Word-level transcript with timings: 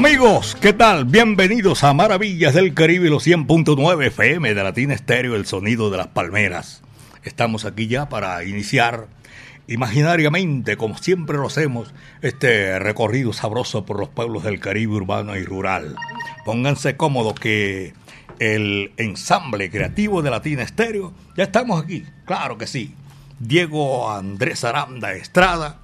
Amigos, 0.00 0.56
¿qué 0.58 0.72
tal? 0.72 1.04
Bienvenidos 1.04 1.84
a 1.84 1.92
Maravillas 1.92 2.54
del 2.54 2.72
Caribe 2.72 3.10
los 3.10 3.26
100.9 3.26 4.06
FM 4.06 4.54
de 4.54 4.64
Latina 4.64 4.94
Estéreo, 4.94 5.36
el 5.36 5.44
sonido 5.44 5.90
de 5.90 5.98
las 5.98 6.06
palmeras. 6.06 6.80
Estamos 7.22 7.66
aquí 7.66 7.86
ya 7.86 8.08
para 8.08 8.42
iniciar 8.44 9.08
imaginariamente, 9.68 10.78
como 10.78 10.96
siempre 10.96 11.36
lo 11.36 11.48
hacemos, 11.48 11.92
este 12.22 12.78
recorrido 12.78 13.34
sabroso 13.34 13.84
por 13.84 14.00
los 14.00 14.08
pueblos 14.08 14.42
del 14.42 14.58
Caribe 14.58 14.94
urbano 14.94 15.36
y 15.36 15.44
rural. 15.44 15.96
Pónganse 16.46 16.96
cómodos 16.96 17.34
que 17.34 17.92
el 18.38 18.92
ensamble 18.96 19.70
creativo 19.70 20.22
de 20.22 20.30
Latina 20.30 20.62
Estéreo, 20.62 21.12
ya 21.36 21.44
estamos 21.44 21.84
aquí, 21.84 22.06
claro 22.24 22.56
que 22.56 22.66
sí. 22.66 22.94
Diego 23.38 24.10
Andrés 24.10 24.64
Aranda 24.64 25.12
Estrada, 25.12 25.78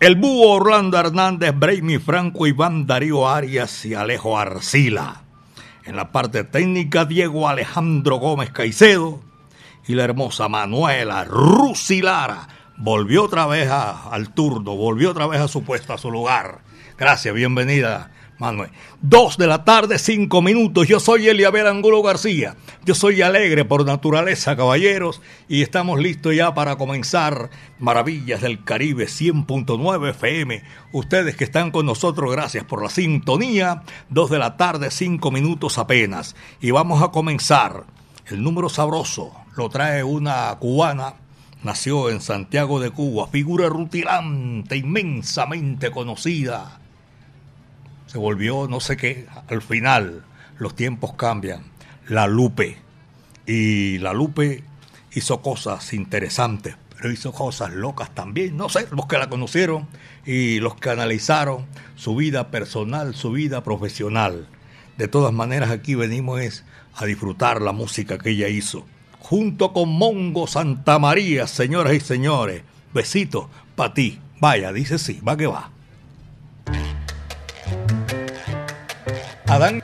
el 0.00 0.16
búho 0.16 0.50
Orlando 0.50 0.98
Hernández, 0.98 1.52
Braimi 1.56 1.98
Franco, 1.98 2.46
Iván 2.46 2.86
Darío 2.86 3.28
Arias 3.28 3.84
y 3.86 3.94
Alejo 3.94 4.38
Arcila. 4.38 5.22
En 5.84 5.96
la 5.96 6.12
parte 6.12 6.44
técnica, 6.44 7.04
Diego 7.04 7.48
Alejandro 7.48 8.16
Gómez 8.16 8.50
Caicedo 8.50 9.20
y 9.86 9.94
la 9.94 10.04
hermosa 10.04 10.48
Manuela 10.48 11.24
Rusilara 11.24 12.48
volvió 12.76 13.24
otra 13.24 13.46
vez 13.46 13.70
al 13.70 14.34
turno, 14.34 14.76
volvió 14.76 15.10
otra 15.10 15.26
vez 15.26 15.40
a 15.40 15.48
su 15.48 15.64
puesto, 15.64 15.94
a 15.94 15.98
su 15.98 16.10
lugar. 16.10 16.60
Gracias, 16.98 17.34
bienvenida, 17.34 18.10
Manuel. 18.38 18.70
Dos 19.00 19.38
de 19.38 19.46
la 19.46 19.64
tarde, 19.64 19.98
cinco 19.98 20.42
minutos. 20.42 20.86
Yo 20.88 21.00
soy 21.00 21.28
Eliabel 21.28 21.66
Angulo 21.66 22.02
García. 22.02 22.56
Yo 22.84 22.94
soy 22.94 23.22
alegre 23.22 23.64
por 23.64 23.84
naturaleza, 23.84 24.56
caballeros, 24.56 25.22
y 25.48 25.62
estamos 25.62 26.00
listos 26.00 26.34
ya 26.34 26.54
para 26.54 26.76
comenzar 26.76 27.50
Maravillas 27.78 28.42
del 28.42 28.62
Caribe 28.64 29.06
100.9 29.06 30.10
FM. 30.10 30.62
Ustedes 30.92 31.36
que 31.36 31.44
están 31.44 31.70
con 31.70 31.86
nosotros, 31.86 32.30
gracias 32.30 32.64
por 32.64 32.82
la 32.82 32.90
sintonía. 32.90 33.82
Dos 34.08 34.30
de 34.30 34.38
la 34.38 34.56
tarde, 34.56 34.90
cinco 34.90 35.30
minutos 35.30 35.78
apenas. 35.78 36.36
Y 36.60 36.70
vamos 36.70 37.02
a 37.02 37.08
comenzar. 37.08 37.84
El 38.26 38.42
número 38.42 38.68
sabroso 38.68 39.32
lo 39.56 39.68
trae 39.68 40.02
una 40.02 40.56
cubana 40.58 41.14
Nació 41.66 42.10
en 42.10 42.20
Santiago 42.20 42.78
de 42.78 42.90
Cuba, 42.90 43.26
figura 43.26 43.68
rutilante, 43.68 44.76
inmensamente 44.76 45.90
conocida. 45.90 46.78
Se 48.16 48.20
volvió 48.20 48.66
no 48.66 48.80
sé 48.80 48.96
qué, 48.96 49.26
al 49.46 49.60
final 49.60 50.24
los 50.58 50.74
tiempos 50.74 51.12
cambian. 51.16 51.64
La 52.08 52.26
Lupe. 52.26 52.78
Y 53.44 53.98
la 53.98 54.14
Lupe 54.14 54.64
hizo 55.12 55.42
cosas 55.42 55.92
interesantes, 55.92 56.76
pero 56.96 57.12
hizo 57.12 57.30
cosas 57.30 57.74
locas 57.74 58.14
también. 58.14 58.56
No 58.56 58.70
sé, 58.70 58.88
los 58.90 59.04
que 59.04 59.18
la 59.18 59.28
conocieron 59.28 59.86
y 60.24 60.60
los 60.60 60.76
que 60.76 60.88
analizaron 60.88 61.66
su 61.96 62.16
vida 62.16 62.50
personal, 62.50 63.14
su 63.14 63.32
vida 63.32 63.62
profesional. 63.62 64.48
De 64.96 65.08
todas 65.08 65.34
maneras, 65.34 65.70
aquí 65.70 65.94
venimos 65.94 66.40
es 66.40 66.64
a 66.94 67.04
disfrutar 67.04 67.60
la 67.60 67.72
música 67.72 68.16
que 68.16 68.30
ella 68.30 68.48
hizo 68.48 68.86
junto 69.18 69.74
con 69.74 69.90
Mongo 69.90 70.46
Santa 70.46 70.98
María, 70.98 71.46
señoras 71.46 71.92
y 71.92 72.00
señores. 72.00 72.62
Besito 72.94 73.50
para 73.74 73.92
ti. 73.92 74.20
Vaya, 74.40 74.72
dice 74.72 74.98
sí, 74.98 75.20
va 75.20 75.36
que 75.36 75.48
va. 75.48 75.75
Adán. 79.56 79.80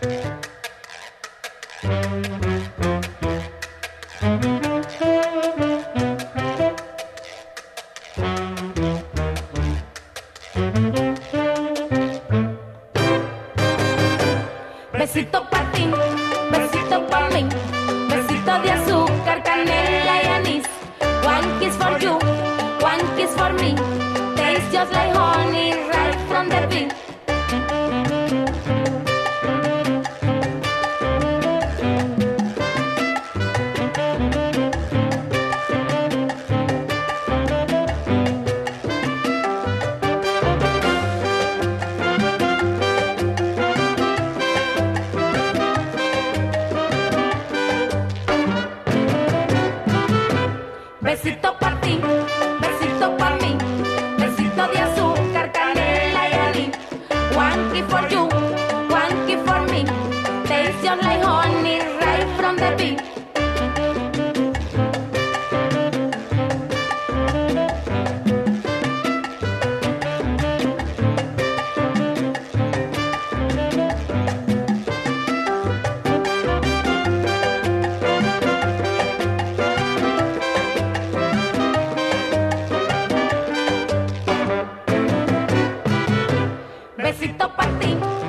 Besito 87.03 87.49
para 87.57 87.67
ti. 87.81 88.22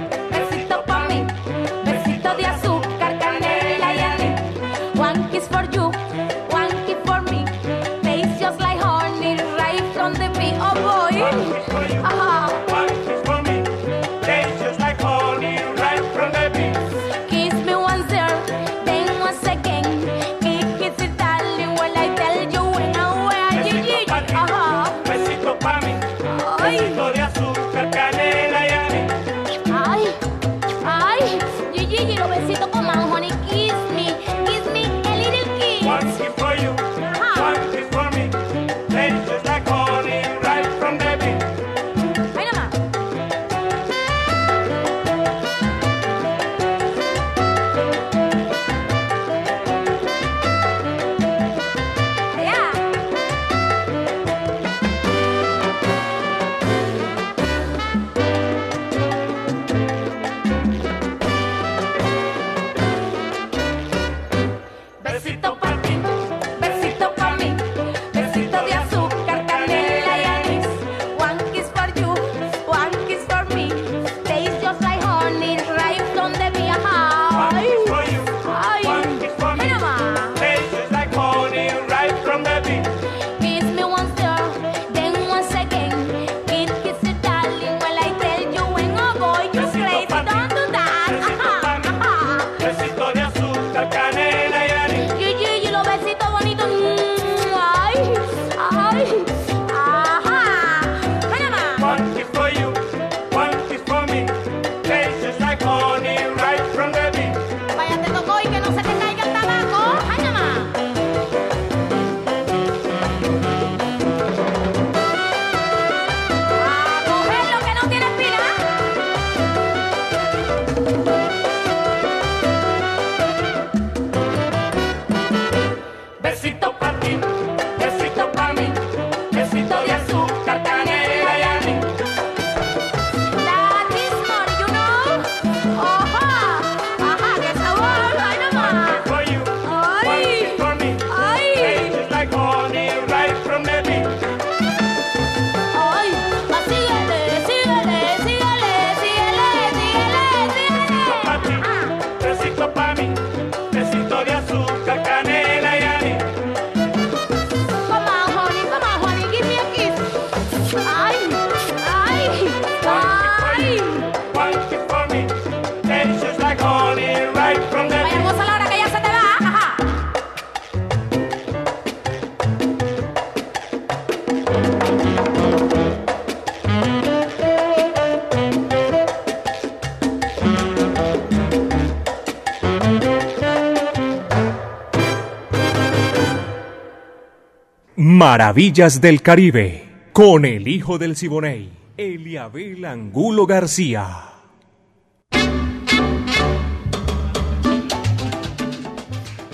Maravillas 188.34 189.00
del 189.00 189.22
Caribe, 189.22 190.08
con 190.12 190.44
el 190.44 190.68
hijo 190.68 190.98
del 190.98 191.16
Siboney, 191.16 191.72
Eliabel 191.98 192.84
Angulo 192.84 193.46
García. 193.46 194.34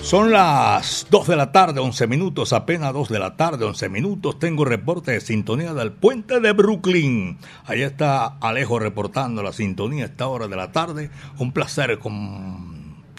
Son 0.00 0.32
las 0.32 1.06
2 1.10 1.28
de 1.28 1.36
la 1.36 1.52
tarde, 1.52 1.80
11 1.80 2.06
minutos, 2.06 2.54
apenas 2.54 2.94
2 2.94 3.10
de 3.10 3.18
la 3.18 3.36
tarde, 3.36 3.66
11 3.66 3.90
minutos. 3.90 4.38
Tengo 4.38 4.64
reporte 4.64 5.12
de 5.12 5.20
sintonía 5.20 5.74
del 5.74 5.92
puente 5.92 6.40
de 6.40 6.52
Brooklyn. 6.52 7.36
Allá 7.66 7.86
está 7.86 8.38
Alejo 8.40 8.78
reportando 8.78 9.42
la 9.42 9.52
sintonía 9.52 10.06
esta 10.06 10.26
hora 10.26 10.48
de 10.48 10.56
la 10.56 10.72
tarde. 10.72 11.10
Un 11.38 11.52
placer 11.52 11.98
con 11.98 12.69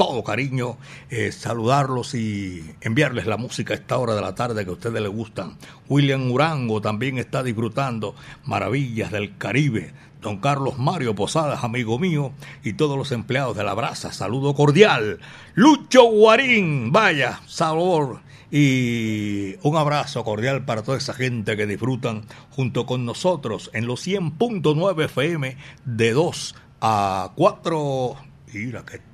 todo 0.01 0.24
cariño 0.24 0.77
eh, 1.12 1.31
saludarlos 1.31 2.15
y 2.15 2.74
enviarles 2.81 3.27
la 3.27 3.38
música 3.38 3.75
a 3.75 3.77
esta 3.77 4.00
hora 4.00 4.15
de 4.15 4.21
la 4.21 4.33
tarde 4.33 4.63
que 4.63 4.71
a 4.71 4.74
ustedes 4.74 5.00
les 5.00 5.12
gustan. 5.12 5.59
William 5.89 6.31
Urango 6.31 6.81
también 6.81 7.19
está 7.19 7.44
disfrutando 7.44 8.15
Maravillas 8.44 9.12
del 9.12 9.38
Caribe 9.38 9.94
don 10.19 10.38
Carlos 10.38 10.80
Mario 10.80 11.13
Posadas, 11.13 11.63
amigo 11.63 12.00
mío, 12.00 12.31
y 12.63 12.74
todos 12.74 12.98
los 12.98 13.12
empleados 13.12 13.56
de 13.56 13.63
la 13.63 13.75
brasa. 13.75 14.12
Saludo 14.12 14.56
cordial. 14.56 15.19
Lucho 15.53 16.06
Guarín, 16.06 16.92
vaya, 16.92 17.39
sabor. 17.45 18.21
Y 18.50 19.56
un 19.62 19.77
abrazo 19.77 20.24
cordial 20.24 20.65
para 20.65 20.81
toda 20.81 20.98
esa 20.98 21.13
gente 21.13 21.56
que 21.56 21.68
disfrutan 21.68 22.24
junto 22.50 22.88
con 22.88 23.06
nosotros 23.06 23.69
en 23.74 23.86
los 23.86 24.07
100.9 24.07 25.06
FM 25.06 25.57
de 25.86 26.12
2 26.12 26.56
a 26.81 27.33
4. 27.36 28.15
Mira 28.51 28.83
que. 28.83 29.10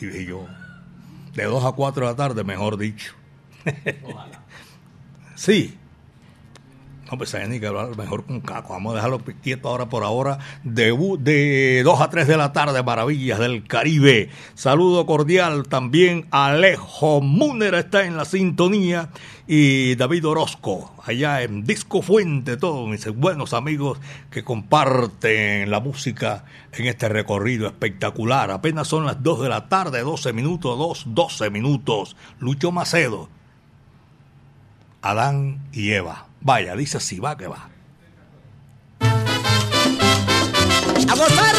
Y 0.00 0.26
yo. 0.26 0.46
De 1.34 1.44
2 1.44 1.64
a 1.64 1.72
4 1.72 2.06
de 2.06 2.12
la 2.12 2.16
tarde, 2.16 2.44
mejor 2.44 2.76
dicho. 2.76 3.14
sí, 5.36 5.77
no, 7.10 7.16
pues 7.16 7.34
hay 7.34 7.48
ni 7.48 7.58
que 7.58 7.66
hablar 7.66 7.96
mejor 7.96 8.24
con 8.26 8.40
Caco. 8.40 8.74
Vamos 8.74 8.92
a 8.92 8.96
dejarlo 8.96 9.20
quieto 9.42 9.68
ahora 9.68 9.88
por 9.88 10.04
ahora. 10.04 10.38
De, 10.62 10.92
de 11.20 11.82
2 11.82 12.00
a 12.02 12.10
3 12.10 12.28
de 12.28 12.36
la 12.36 12.52
tarde, 12.52 12.82
Maravillas 12.82 13.38
del 13.38 13.66
Caribe. 13.66 14.28
Saludo 14.54 15.06
cordial 15.06 15.68
también 15.68 16.26
Alejo 16.30 17.22
Múnera 17.22 17.78
está 17.78 18.04
en 18.04 18.18
la 18.18 18.26
sintonía. 18.26 19.08
Y 19.46 19.94
David 19.94 20.26
Orozco, 20.26 20.92
allá 21.02 21.40
en 21.40 21.64
Disco 21.64 22.02
Fuente, 22.02 22.58
todos 22.58 22.86
mis 22.86 23.06
buenos 23.16 23.54
amigos 23.54 23.98
que 24.30 24.44
comparten 24.44 25.70
la 25.70 25.80
música 25.80 26.44
en 26.72 26.84
este 26.84 27.08
recorrido 27.08 27.66
espectacular. 27.66 28.50
Apenas 28.50 28.88
son 28.88 29.06
las 29.06 29.22
2 29.22 29.40
de 29.40 29.48
la 29.48 29.70
tarde, 29.70 30.02
12 30.02 30.34
minutos, 30.34 30.76
2, 30.76 31.04
12 31.14 31.48
minutos. 31.48 32.16
Lucho 32.38 32.70
Macedo, 32.70 33.30
Adán 35.00 35.60
y 35.72 35.92
Eva. 35.92 36.27
Vaya, 36.40 36.76
dice 36.76 36.98
así, 36.98 37.18
va 37.18 37.36
que 37.36 37.48
va. 37.48 37.68
¡A 41.08 41.14
gozar! 41.14 41.54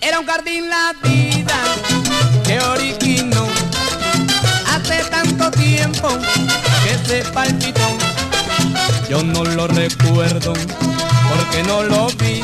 Era 0.00 0.20
un 0.20 0.26
jardín 0.26 0.68
la 0.68 0.94
vida 1.02 1.56
que 2.44 2.58
originó 2.60 3.46
hace 4.66 5.04
tanto 5.10 5.50
tiempo 5.50 6.08
que 6.82 7.08
se 7.08 7.30
palpitó. 7.30 7.80
Yo 9.08 9.22
no 9.22 9.44
lo 9.44 9.66
recuerdo 9.68 10.54
porque 10.54 11.62
no 11.66 11.82
lo 11.82 12.06
vi. 12.08 12.40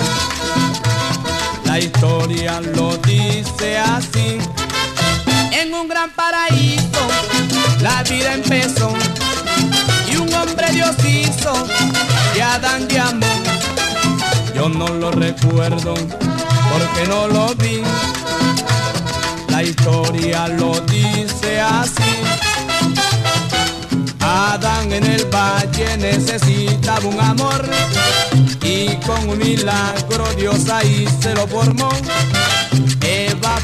La 1.65 1.79
historia 1.79 2.61
lo 2.61 2.97
dice 2.99 3.79
así 3.79 4.39
un 5.87 5.89
gran 5.89 6.11
paraíso 6.11 7.03
la 7.81 8.03
vida 8.03 8.35
empezó 8.35 8.93
y 10.11 10.17
un 10.17 10.33
hombre 10.35 10.73
Dios 10.73 10.97
hizo 11.05 11.53
que 12.35 12.43
Adán 12.43 12.89
llamó. 12.89 13.27
Yo 14.55 14.69
no 14.69 14.89
lo 14.89 15.13
recuerdo 15.13 15.95
porque 15.95 17.07
no 17.09 17.29
lo 17.29 17.55
vi. 17.57 17.83
La 19.49 19.63
historia 19.63 20.49
lo 20.49 20.81
dice 20.81 21.61
así. 21.61 22.15
Adán 24.21 24.93
en 24.93 25.05
el 25.05 25.25
valle 25.27 25.97
necesitaba 25.99 27.07
un 27.07 27.21
amor 27.21 27.65
y 28.63 28.97
con 29.07 29.29
un 29.29 29.39
milagro 29.39 30.25
Dios 30.37 30.69
ahí 30.69 31.07
se 31.21 31.35
lo 31.35 31.47
formó. 31.47 31.91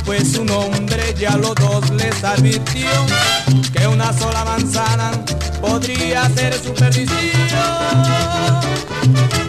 Pues 0.04 0.32
su 0.32 0.44
nombre 0.44 1.14
ya 1.18 1.36
los 1.36 1.54
dos 1.54 1.90
les 1.90 2.22
advirtió 2.24 2.88
que 3.72 3.86
una 3.86 4.12
sola 4.12 4.44
manzana 4.44 5.12
podría 5.60 6.28
ser 6.30 6.54
su 6.54 6.74
perdición. 6.74 7.20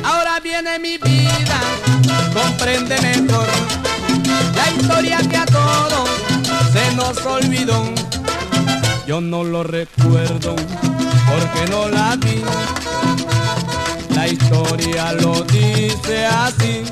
Ahora 0.03 0.39
viene 0.41 0.79
mi 0.79 0.97
vida, 0.97 1.59
comprende 2.33 2.95
mejor 3.01 3.47
la 4.55 4.71
historia 4.71 5.17
que 5.29 5.37
a 5.37 5.45
todos 5.45 6.09
se 6.71 6.95
nos 6.95 7.17
olvidó. 7.25 7.83
Yo 9.07 9.19
no 9.19 9.43
lo 9.43 9.63
recuerdo 9.63 10.55
porque 10.55 11.69
no 11.69 11.89
la 11.89 12.15
vi. 12.15 12.41
La 14.15 14.27
historia 14.27 15.13
lo 15.13 15.41
dice 15.43 16.25
así. 16.25 16.83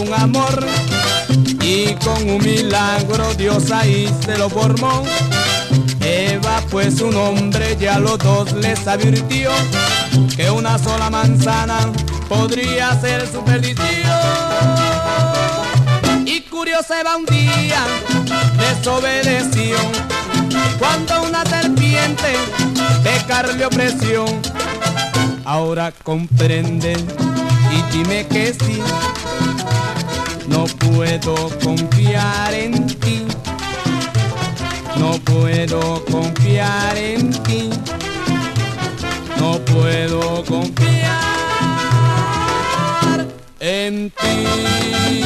Un 0.00 0.12
amor 0.14 0.66
y 1.62 1.94
con 1.94 2.28
un 2.28 2.38
milagro 2.44 3.34
Dios 3.34 3.70
ahí 3.70 4.12
se 4.24 4.36
lo 4.38 4.48
formó. 4.48 5.04
Eva 6.00 6.62
pues 6.70 6.98
su 6.98 7.10
nombre 7.10 7.76
ya 7.78 7.98
los 7.98 8.18
dos 8.18 8.52
les 8.52 8.86
advirtió 8.86 9.50
que 10.36 10.50
una 10.50 10.78
sola 10.78 11.10
manzana 11.10 11.92
podría 12.28 12.98
ser 13.00 13.28
su 13.30 13.44
perdición 13.44 14.90
se 16.82 17.02
va 17.02 17.16
un 17.16 17.26
día, 17.26 17.84
desobedeció. 18.58 19.76
Cuando 20.78 21.22
una 21.24 21.44
serpiente 21.44 22.36
pecarle 23.02 23.66
opresión, 23.66 24.40
ahora 25.44 25.92
comprende 26.02 26.96
y 27.70 27.92
dime 27.92 28.26
que 28.26 28.54
sí. 28.54 28.80
No 30.50 30.64
puedo 30.66 31.34
confiar 31.62 32.52
en 32.52 32.86
ti. 32.98 33.24
No 34.96 35.12
puedo 35.30 36.04
confiar 36.10 36.96
en 36.96 37.30
ti. 37.44 37.70
No 39.38 39.58
puedo 39.60 40.44
confiar 40.44 41.20
en 43.60 44.10
ti. 44.10 45.24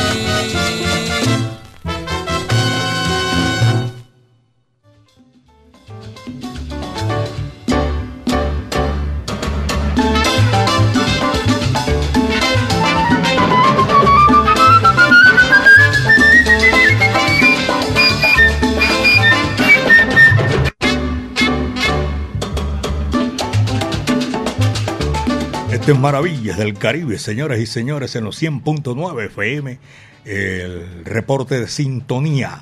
De 25.74 25.92
Maravillas 25.92 26.56
del 26.56 26.78
Caribe, 26.78 27.18
señoras 27.18 27.58
y 27.58 27.66
señores, 27.66 28.14
en 28.14 28.22
los 28.22 28.40
100.9 28.40 29.26
FM, 29.26 29.80
el 30.24 31.04
reporte 31.04 31.58
de 31.58 31.66
sintonía 31.66 32.60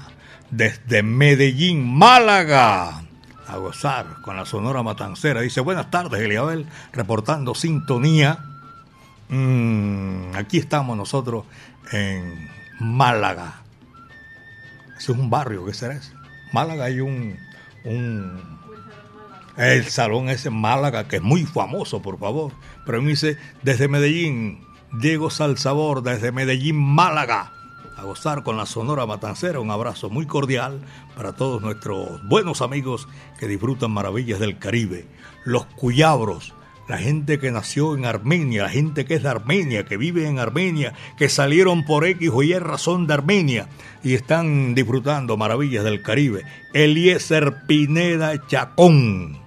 desde 0.50 1.02
Medellín, 1.02 1.86
Málaga. 1.94 3.02
A 3.46 3.56
gozar 3.58 4.06
con 4.22 4.36
la 4.36 4.46
Sonora 4.46 4.82
Matancera. 4.82 5.42
Dice, 5.42 5.60
buenas 5.60 5.90
tardes, 5.90 6.22
Eliabel, 6.22 6.66
reportando 6.94 7.54
sintonía. 7.54 8.38
Mm, 9.28 10.34
aquí 10.34 10.56
estamos 10.56 10.96
nosotros 10.96 11.44
en 11.92 12.48
Málaga. 12.80 13.60
Ese 14.96 15.12
es 15.12 15.18
un 15.18 15.28
barrio, 15.28 15.66
¿qué 15.66 15.74
será 15.74 15.94
eso? 15.94 16.14
Málaga 16.52 16.86
hay 16.86 17.00
un, 17.00 17.36
un 17.84 18.61
el 19.56 19.84
salón 19.84 20.28
ese 20.28 20.48
en 20.48 20.54
Málaga, 20.54 21.08
que 21.08 21.16
es 21.16 21.22
muy 21.22 21.44
famoso, 21.44 22.00
por 22.00 22.18
favor. 22.18 22.52
Pero 22.86 23.02
me 23.02 23.10
dice, 23.10 23.36
desde 23.62 23.88
Medellín, 23.88 24.64
Diego 24.92 25.30
Salsabor, 25.30 26.02
desde 26.02 26.32
Medellín, 26.32 26.76
Málaga. 26.76 27.52
a 27.96 28.04
gozar 28.04 28.42
con 28.42 28.56
la 28.56 28.66
Sonora 28.66 29.06
Matancera. 29.06 29.60
Un 29.60 29.70
abrazo 29.70 30.10
muy 30.10 30.26
cordial 30.26 30.80
para 31.14 31.34
todos 31.34 31.62
nuestros 31.62 32.26
buenos 32.26 32.62
amigos 32.62 33.06
que 33.38 33.46
disfrutan 33.46 33.90
maravillas 33.90 34.40
del 34.40 34.58
Caribe. 34.58 35.06
Los 35.44 35.66
Cuyabros, 35.66 36.52
la 36.88 36.98
gente 36.98 37.38
que 37.38 37.52
nació 37.52 37.94
en 37.94 38.04
Armenia, 38.04 38.64
la 38.64 38.68
gente 38.68 39.04
que 39.04 39.14
es 39.14 39.22
de 39.22 39.28
Armenia, 39.28 39.84
que 39.84 39.96
vive 39.96 40.26
en 40.26 40.38
Armenia, 40.38 40.94
que 41.16 41.28
salieron 41.28 41.84
por 41.84 42.04
X 42.04 42.30
o 42.32 42.42
Y 42.42 42.58
razón 42.58 43.06
de 43.06 43.14
Armenia 43.14 43.68
y 44.02 44.14
están 44.14 44.74
disfrutando 44.74 45.36
maravillas 45.36 45.84
del 45.84 46.02
Caribe. 46.02 46.42
Eliezer 46.72 47.66
Pineda 47.66 48.46
Chacón. 48.46 49.41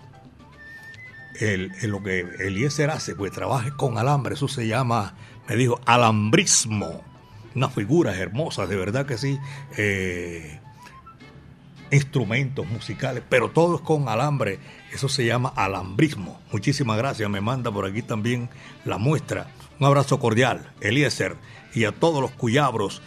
El, 1.40 1.72
lo 1.84 2.02
que 2.04 2.22
Eliezer 2.40 2.90
hace, 2.90 3.16
pues 3.16 3.32
trabaja 3.32 3.76
con 3.76 3.98
alambre, 3.98 4.36
eso 4.36 4.48
se 4.48 4.68
llama, 4.68 5.16
me 5.48 5.56
dijo, 5.56 5.80
alambrismo. 5.86 7.02
Unas 7.56 7.74
figuras 7.74 8.18
hermosas, 8.18 8.68
de 8.68 8.76
verdad 8.76 9.06
que 9.06 9.18
sí. 9.18 9.40
Eh, 9.78 10.60
instrumentos 11.92 12.68
musicales, 12.68 13.24
pero 13.28 13.50
todos 13.50 13.82
con 13.82 14.10
alambre. 14.10 14.60
Eso 14.92 15.10
se 15.10 15.26
llama 15.26 15.54
alambrismo. 15.56 16.40
Muchísimas 16.52 16.98
gracias. 16.98 17.30
Me 17.30 17.42
manda 17.42 17.72
por 17.72 17.86
aquí 17.86 18.02
también 18.02 18.50
la 18.86 18.98
muestra. 18.98 19.48
Un 19.80 19.88
abrazo 19.88 20.20
cordial, 20.20 20.72
Eliezer, 20.82 21.36
y 21.74 21.86
a 21.86 21.92
todos 21.92 22.22
los 22.22 22.32
cuyabros 22.32 23.02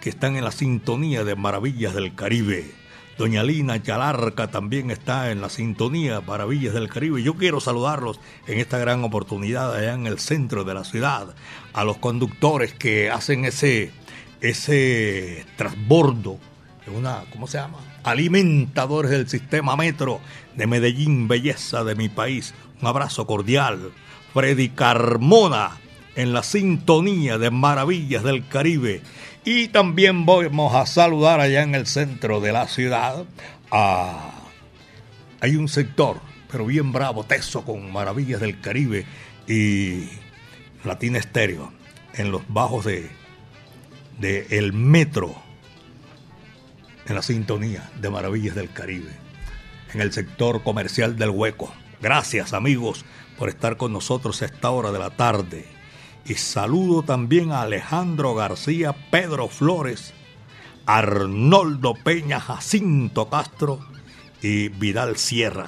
que 0.00 0.10
están 0.10 0.36
en 0.36 0.44
la 0.44 0.52
sintonía 0.52 1.24
de 1.24 1.34
Maravillas 1.34 1.94
del 1.94 2.14
Caribe. 2.14 2.83
Doña 3.16 3.42
Lina 3.44 3.80
Chalarca 3.82 4.48
también 4.48 4.90
está 4.90 5.30
en 5.30 5.40
la 5.40 5.48
sintonía 5.48 6.20
Maravillas 6.20 6.74
del 6.74 6.88
Caribe. 6.88 7.22
Yo 7.22 7.34
quiero 7.34 7.60
saludarlos 7.60 8.18
en 8.46 8.58
esta 8.58 8.78
gran 8.78 9.04
oportunidad 9.04 9.74
allá 9.74 9.94
en 9.94 10.06
el 10.06 10.18
centro 10.18 10.64
de 10.64 10.74
la 10.74 10.84
ciudad. 10.84 11.34
A 11.72 11.84
los 11.84 11.98
conductores 11.98 12.74
que 12.74 13.10
hacen 13.10 13.44
ese, 13.44 13.92
ese 14.40 15.46
transbordo, 15.56 16.38
una, 16.94 17.22
¿cómo 17.32 17.46
se 17.46 17.58
llama? 17.58 17.78
alimentadores 18.04 19.10
del 19.10 19.28
sistema 19.28 19.76
metro 19.76 20.20
de 20.54 20.66
Medellín, 20.66 21.26
belleza 21.26 21.84
de 21.84 21.94
mi 21.94 22.08
país. 22.08 22.54
Un 22.80 22.88
abrazo 22.88 23.26
cordial. 23.26 23.92
Freddy 24.32 24.68
Carmona 24.68 25.78
en 26.14 26.32
la 26.32 26.42
sintonía 26.42 27.38
de 27.38 27.50
Maravillas 27.50 28.22
del 28.22 28.46
Caribe. 28.46 29.02
Y 29.44 29.68
también 29.68 30.24
vamos 30.24 30.74
a 30.74 30.86
saludar 30.86 31.40
allá 31.40 31.62
en 31.62 31.74
el 31.74 31.86
centro 31.86 32.40
de 32.40 32.52
la 32.52 32.66
ciudad. 32.66 33.24
Hay 35.40 35.56
un 35.56 35.68
sector, 35.68 36.20
pero 36.50 36.64
bien 36.64 36.92
bravo, 36.92 37.24
teso 37.24 37.62
con 37.62 37.92
Maravillas 37.92 38.40
del 38.40 38.60
Caribe 38.60 39.04
y 39.46 40.08
Latina 40.82 41.18
Estéreo, 41.18 41.72
en 42.14 42.30
los 42.30 42.42
bajos 42.48 42.86
de, 42.86 43.10
de 44.18 44.46
el 44.50 44.72
metro 44.72 45.34
en 47.06 47.14
la 47.14 47.22
sintonía 47.22 47.90
de 48.00 48.08
Maravillas 48.08 48.54
del 48.54 48.70
Caribe, 48.72 49.12
en 49.92 50.00
el 50.00 50.12
sector 50.12 50.62
comercial 50.62 51.16
del 51.16 51.30
Hueco. 51.30 51.72
Gracias 52.00 52.54
amigos 52.54 53.04
por 53.38 53.48
estar 53.50 53.76
con 53.76 53.92
nosotros 53.92 54.40
a 54.40 54.46
esta 54.46 54.70
hora 54.70 54.90
de 54.90 54.98
la 54.98 55.10
tarde. 55.10 55.66
Y 56.26 56.34
saludo 56.34 57.02
también 57.02 57.52
a 57.52 57.62
Alejandro 57.62 58.34
García, 58.34 58.94
Pedro 59.10 59.48
Flores, 59.48 60.14
Arnoldo 60.86 61.94
Peña, 61.94 62.40
Jacinto 62.40 63.28
Castro 63.28 63.80
y 64.42 64.68
Vidal 64.68 65.16
Sierra. 65.16 65.66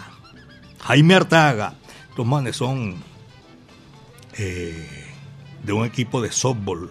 Jaime 0.80 1.14
Artaga, 1.14 1.74
los 2.16 2.26
manes 2.26 2.56
son 2.56 2.96
eh, 4.38 5.04
de 5.62 5.72
un 5.72 5.84
equipo 5.84 6.22
de 6.22 6.32
softball 6.32 6.90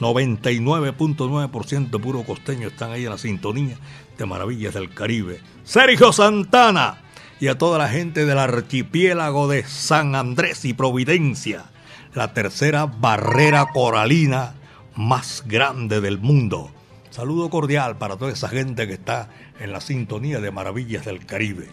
99.9% 0.00 2.00
puro 2.00 2.24
costeño 2.24 2.68
están 2.68 2.92
ahí 2.92 3.04
en 3.04 3.10
la 3.10 3.18
sintonía 3.18 3.76
de 4.16 4.26
Maravillas 4.26 4.74
del 4.74 4.92
Caribe. 4.92 5.40
Sergio 5.62 6.12
Santana 6.12 7.02
y 7.38 7.48
a 7.48 7.58
toda 7.58 7.78
la 7.78 7.88
gente 7.88 8.24
del 8.24 8.38
archipiélago 8.38 9.48
de 9.48 9.62
San 9.64 10.14
Andrés 10.14 10.64
y 10.64 10.72
Providencia, 10.72 11.66
la 12.14 12.32
tercera 12.34 12.86
barrera 12.86 13.68
coralina 13.72 14.54
más 14.96 15.44
grande 15.46 16.00
del 16.00 16.18
mundo. 16.18 16.70
Saludo 17.10 17.50
cordial 17.50 17.98
para 17.98 18.16
toda 18.16 18.32
esa 18.32 18.48
gente 18.48 18.86
que 18.86 18.94
está 18.94 19.28
en 19.58 19.72
la 19.72 19.80
sintonía 19.80 20.40
de 20.40 20.50
Maravillas 20.50 21.04
del 21.04 21.26
Caribe. 21.26 21.68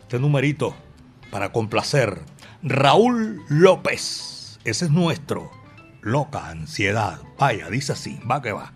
Este 0.00 0.18
numerito 0.18 0.74
para 1.30 1.52
complacer. 1.52 2.20
Raúl 2.62 3.42
López, 3.48 4.58
ese 4.64 4.86
es 4.86 4.90
nuestro 4.90 5.50
loca 6.00 6.48
ansiedad. 6.48 7.20
Vaya, 7.38 7.68
dice 7.68 7.92
así, 7.92 8.18
va 8.28 8.42
que 8.42 8.52
va. 8.52 8.72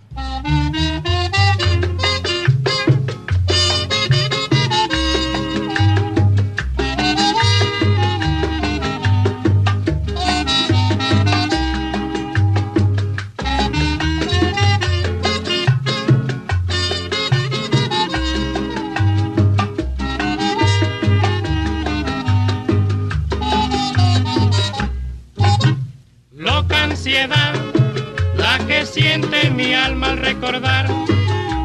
Siente 28.93 29.51
mi 29.51 29.73
alma 29.73 30.09
al 30.09 30.19
recordar 30.19 30.87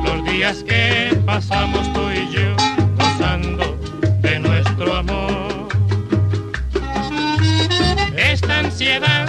los 0.06 0.24
días 0.24 0.64
que 0.64 1.14
pasamos 1.26 1.92
tú 1.92 2.10
y 2.10 2.32
yo 2.32 2.56
gozando 2.96 3.78
de 4.22 4.40
nuestro 4.40 4.96
amor. 4.96 5.68
Esta 8.16 8.60
ansiedad 8.60 9.28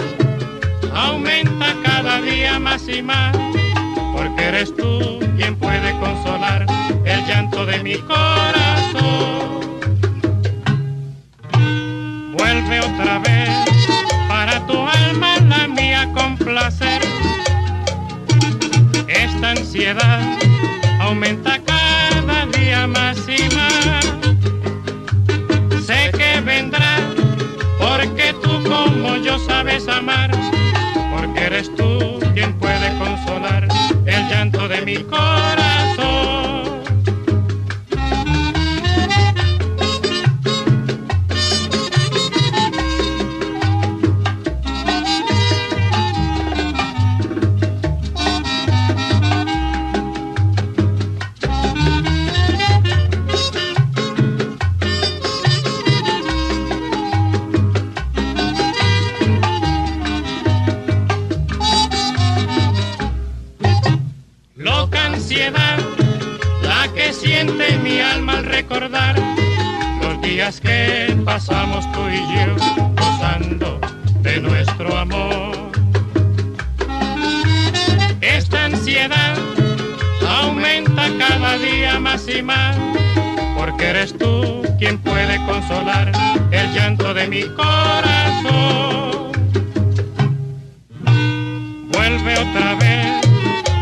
aumenta 0.93 1.75
cada 1.83 2.21
día 2.21 2.57
más 2.57 2.87
y 2.87 3.01
más, 3.01 3.35
porque 4.15 4.45
eres 4.45 4.73
tú 4.77 5.19
quien 5.35 5.57
puede 5.57 5.91
consolar 5.99 6.65
el 7.03 7.25
llanto 7.27 7.65
de 7.65 7.83
mi 7.83 7.95
corazón. 7.97 9.59
Vuelve 12.31 12.79
otra 12.79 13.19
vez 13.19 13.49
para 14.29 14.65
tu 14.67 14.87
alma 14.87 15.28
aumenta 20.99 21.59
cada 21.63 22.45
día 22.47 22.87
más 22.87 23.17
y 23.27 23.55
más. 23.55 24.03
Sé 25.85 26.11
que 26.17 26.41
vendrá 26.41 26.97
porque 27.77 28.33
tú 28.41 28.63
como 28.63 29.17
yo 29.17 29.37
sabes 29.37 29.87
amar, 29.87 30.31
porque 31.15 31.45
eres 31.45 31.75
tú 31.75 32.19
quien 32.33 32.57
puede 32.57 32.97
consolar 32.97 33.67
el 34.07 34.29
llanto 34.29 34.67
de 34.67 34.81
mi 34.81 34.97
corazón. 35.03 35.68
Consolar 85.59 86.11
el 86.51 86.73
llanto 86.73 87.13
de 87.13 87.27
mi 87.27 87.41
corazón. 87.41 89.31
Vuelve 91.91 92.33
otra 92.37 92.75
vez 92.75 93.27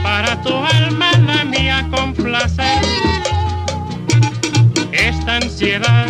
para 0.01 0.41
tu 0.41 0.55
alma 0.55 1.12
la 1.27 1.46
mía 1.46 1.88
complacer. 1.91 2.81
Esta 4.91 5.36
ansiedad 5.36 6.07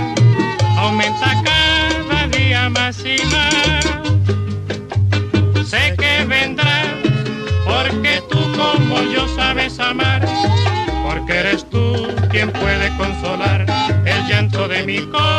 aumenta 0.78 1.34
cada 1.44 2.28
día 2.28 2.70
más 2.70 3.04
y 3.04 3.18
más. 3.34 3.86
Sé 5.68 5.96
que 5.98 6.24
vendrá 6.26 6.84
porque 7.66 8.24
tú 8.30 8.40
como 8.58 9.02
yo 9.14 9.28
sabes 9.36 9.80
amar, 9.80 10.26
porque 11.06 11.34
eres 11.34 11.70
tú 11.70 12.08
quien 12.30 12.52
puede 12.52 12.96
consolar 12.98 13.66
el 14.06 14.28
llanto 14.28 14.68
de 14.68 14.84
mi 14.86 15.00
corazón. 15.00 15.37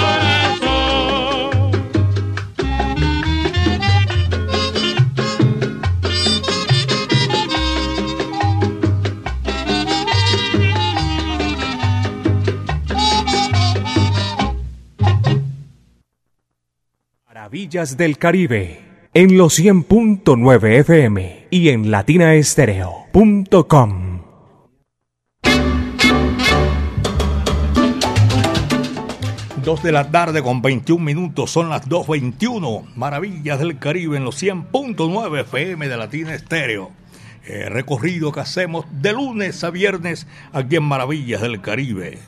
Maravillas 17.69 17.99
del 17.99 18.17
Caribe 18.17 18.81
en 19.13 19.37
los 19.37 19.61
100.9 19.61 20.79
FM 20.79 21.49
y 21.51 21.69
en 21.69 21.91
latinaestereo.com. 21.91 24.23
Dos 29.63 29.83
de 29.83 29.93
la 29.93 30.11
tarde 30.11 30.43
con 30.43 30.63
21 30.63 31.05
minutos, 31.05 31.51
son 31.51 31.69
las 31.69 31.87
2.21. 31.87 32.87
Maravillas 32.97 33.59
del 33.59 33.79
Caribe 33.79 34.17
en 34.17 34.25
los 34.25 34.43
100.9 34.43 35.41
FM 35.41 35.89
de 35.89 35.97
Latina 35.99 36.35
Estéreo. 36.35 36.91
Eh, 37.45 37.69
recorrido 37.69 38.33
que 38.33 38.41
hacemos 38.41 38.87
de 38.91 39.13
lunes 39.13 39.63
a 39.63 39.69
viernes 39.69 40.27
aquí 40.55 40.77
en 40.77 40.85
Maravillas 40.85 41.43
del 41.43 41.61
Caribe. 41.61 42.19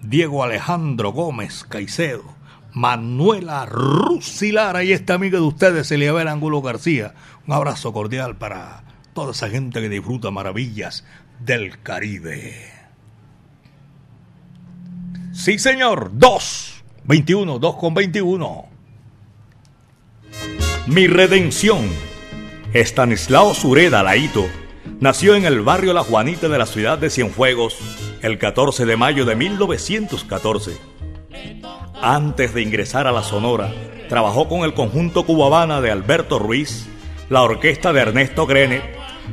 Diego 0.00 0.42
Alejandro 0.42 1.12
Gómez 1.12 1.66
Caicedo 1.68 2.37
Manuela 2.78 3.66
Rusilara 3.66 4.84
y 4.84 4.92
esta 4.92 5.14
amiga 5.14 5.38
de 5.38 5.44
ustedes, 5.44 5.90
Eliabel 5.90 6.28
Angulo 6.28 6.62
García. 6.62 7.12
Un 7.44 7.54
abrazo 7.54 7.92
cordial 7.92 8.36
para 8.36 8.84
toda 9.14 9.32
esa 9.32 9.48
gente 9.48 9.80
que 9.80 9.88
disfruta 9.88 10.30
maravillas 10.30 11.04
del 11.40 11.82
Caribe. 11.82 12.54
Sí, 15.32 15.58
señor, 15.58 16.12
2, 16.12 16.84
21, 17.02 17.58
2 17.58 17.76
con 17.76 17.94
21. 17.94 18.66
Mi 20.86 21.08
redención. 21.08 21.84
Estanislao 22.74 23.54
Sureda 23.54 24.04
Laito 24.04 24.46
nació 25.00 25.34
en 25.34 25.46
el 25.46 25.62
barrio 25.62 25.94
La 25.94 26.04
Juanita 26.04 26.48
de 26.48 26.58
la 26.58 26.66
ciudad 26.66 26.96
de 26.96 27.10
Cienfuegos 27.10 27.76
el 28.22 28.38
14 28.38 28.86
de 28.86 28.96
mayo 28.96 29.24
de 29.24 29.34
1914 29.34 30.98
antes 32.02 32.54
de 32.54 32.62
ingresar 32.62 33.06
a 33.06 33.12
la 33.12 33.22
Sonora, 33.22 33.72
trabajó 34.08 34.48
con 34.48 34.60
el 34.60 34.74
conjunto 34.74 35.24
Cubabana 35.24 35.80
de 35.80 35.90
Alberto 35.90 36.38
Ruiz, 36.38 36.86
la 37.28 37.42
orquesta 37.42 37.92
de 37.92 38.00
Ernesto 38.00 38.46
Grene, 38.46 38.82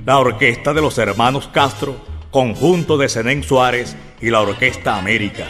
la 0.06 0.19
orquesta 0.19 0.73
de 0.73 0.82
los 0.82 0.97
hermanos 0.97 1.47
Castro, 1.47 1.95
conjunto 2.32 2.97
de 2.97 3.10
Zenén 3.10 3.43
Suárez 3.43 3.95
y 4.21 4.30
la 4.30 4.41
orquesta 4.41 4.97
América. 4.97 5.45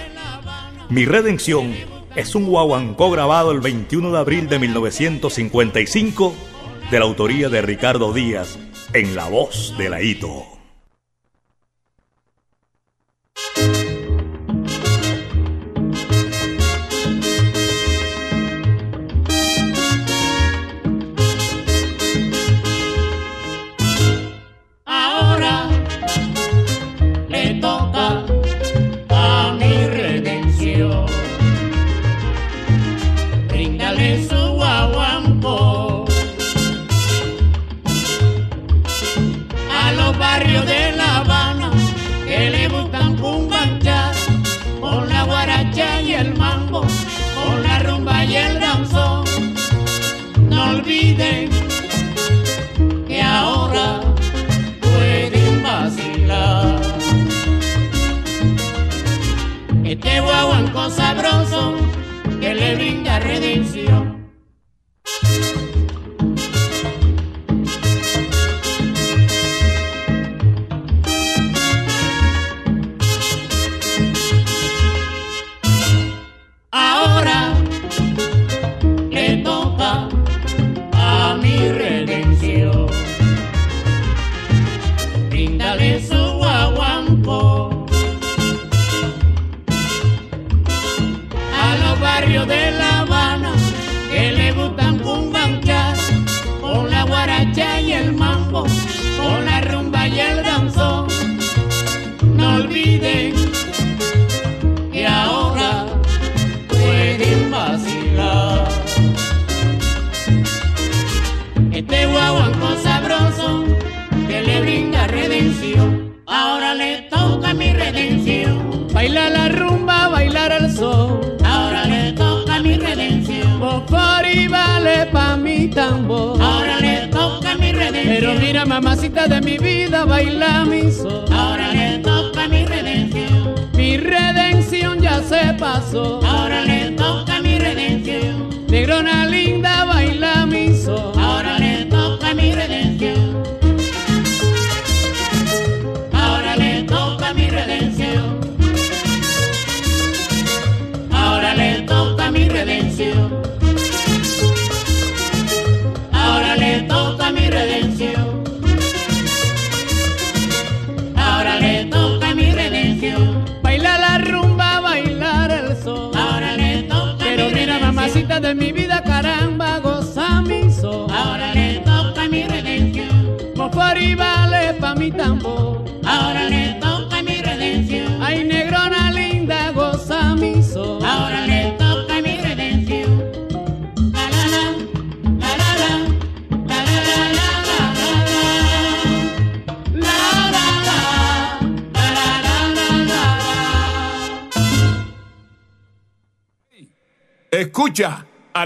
Mi 0.89 1.05
redención 1.05 1.73
es 2.15 2.35
un 2.35 2.45
guaguancó 2.45 3.09
grabado 3.09 3.51
el 3.51 3.59
21 3.59 4.11
de 4.11 4.17
abril 4.17 4.47
de 4.47 4.59
1955 4.59 6.33
de 6.91 6.99
la 6.99 7.05
autoría 7.05 7.49
de 7.49 7.61
Ricardo 7.61 8.13
Díaz 8.13 8.59
en 8.93 9.15
la 9.15 9.27
voz 9.27 9.75
de 9.77 9.89
la 9.89 10.01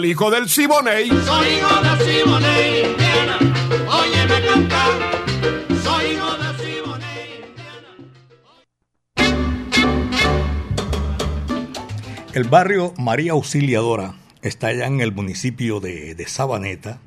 hijo 0.10 0.32
del 0.32 0.50
Siboney. 0.50 1.08
Soy 1.08 1.48
hijo 1.48 1.82
del 1.84 2.00
Siboney, 2.00 2.96
Diana, 2.98 3.38
óyeme 3.88 4.48
cantar. 4.48 4.92
Soy 5.84 6.06
hijo 6.14 6.38
del 6.38 6.56
Siboney, 6.58 7.44
El 12.34 12.44
barrio 12.46 12.94
María 12.98 13.34
Auxiliadora 13.34 14.16
está 14.42 14.68
allá 14.68 14.88
en 14.88 15.00
el 15.00 15.12
municipio 15.12 15.80
de, 15.80 16.26
Sabaneta. 16.28 17.00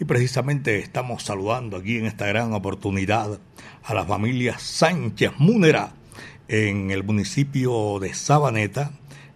Y 0.00 0.04
precisamente 0.06 0.80
estamos 0.80 1.22
saludando 1.22 1.76
aquí 1.76 1.98
en 1.98 2.06
esta 2.06 2.26
gran 2.26 2.52
oportunidad 2.52 3.38
a 3.84 3.94
la 3.94 4.04
familia 4.04 4.58
Sánchez 4.58 5.32
Munera 5.38 5.92
en 6.48 6.90
el 6.90 7.04
municipio 7.04 8.00
de 8.00 8.12
Sabaneta, 8.12 8.90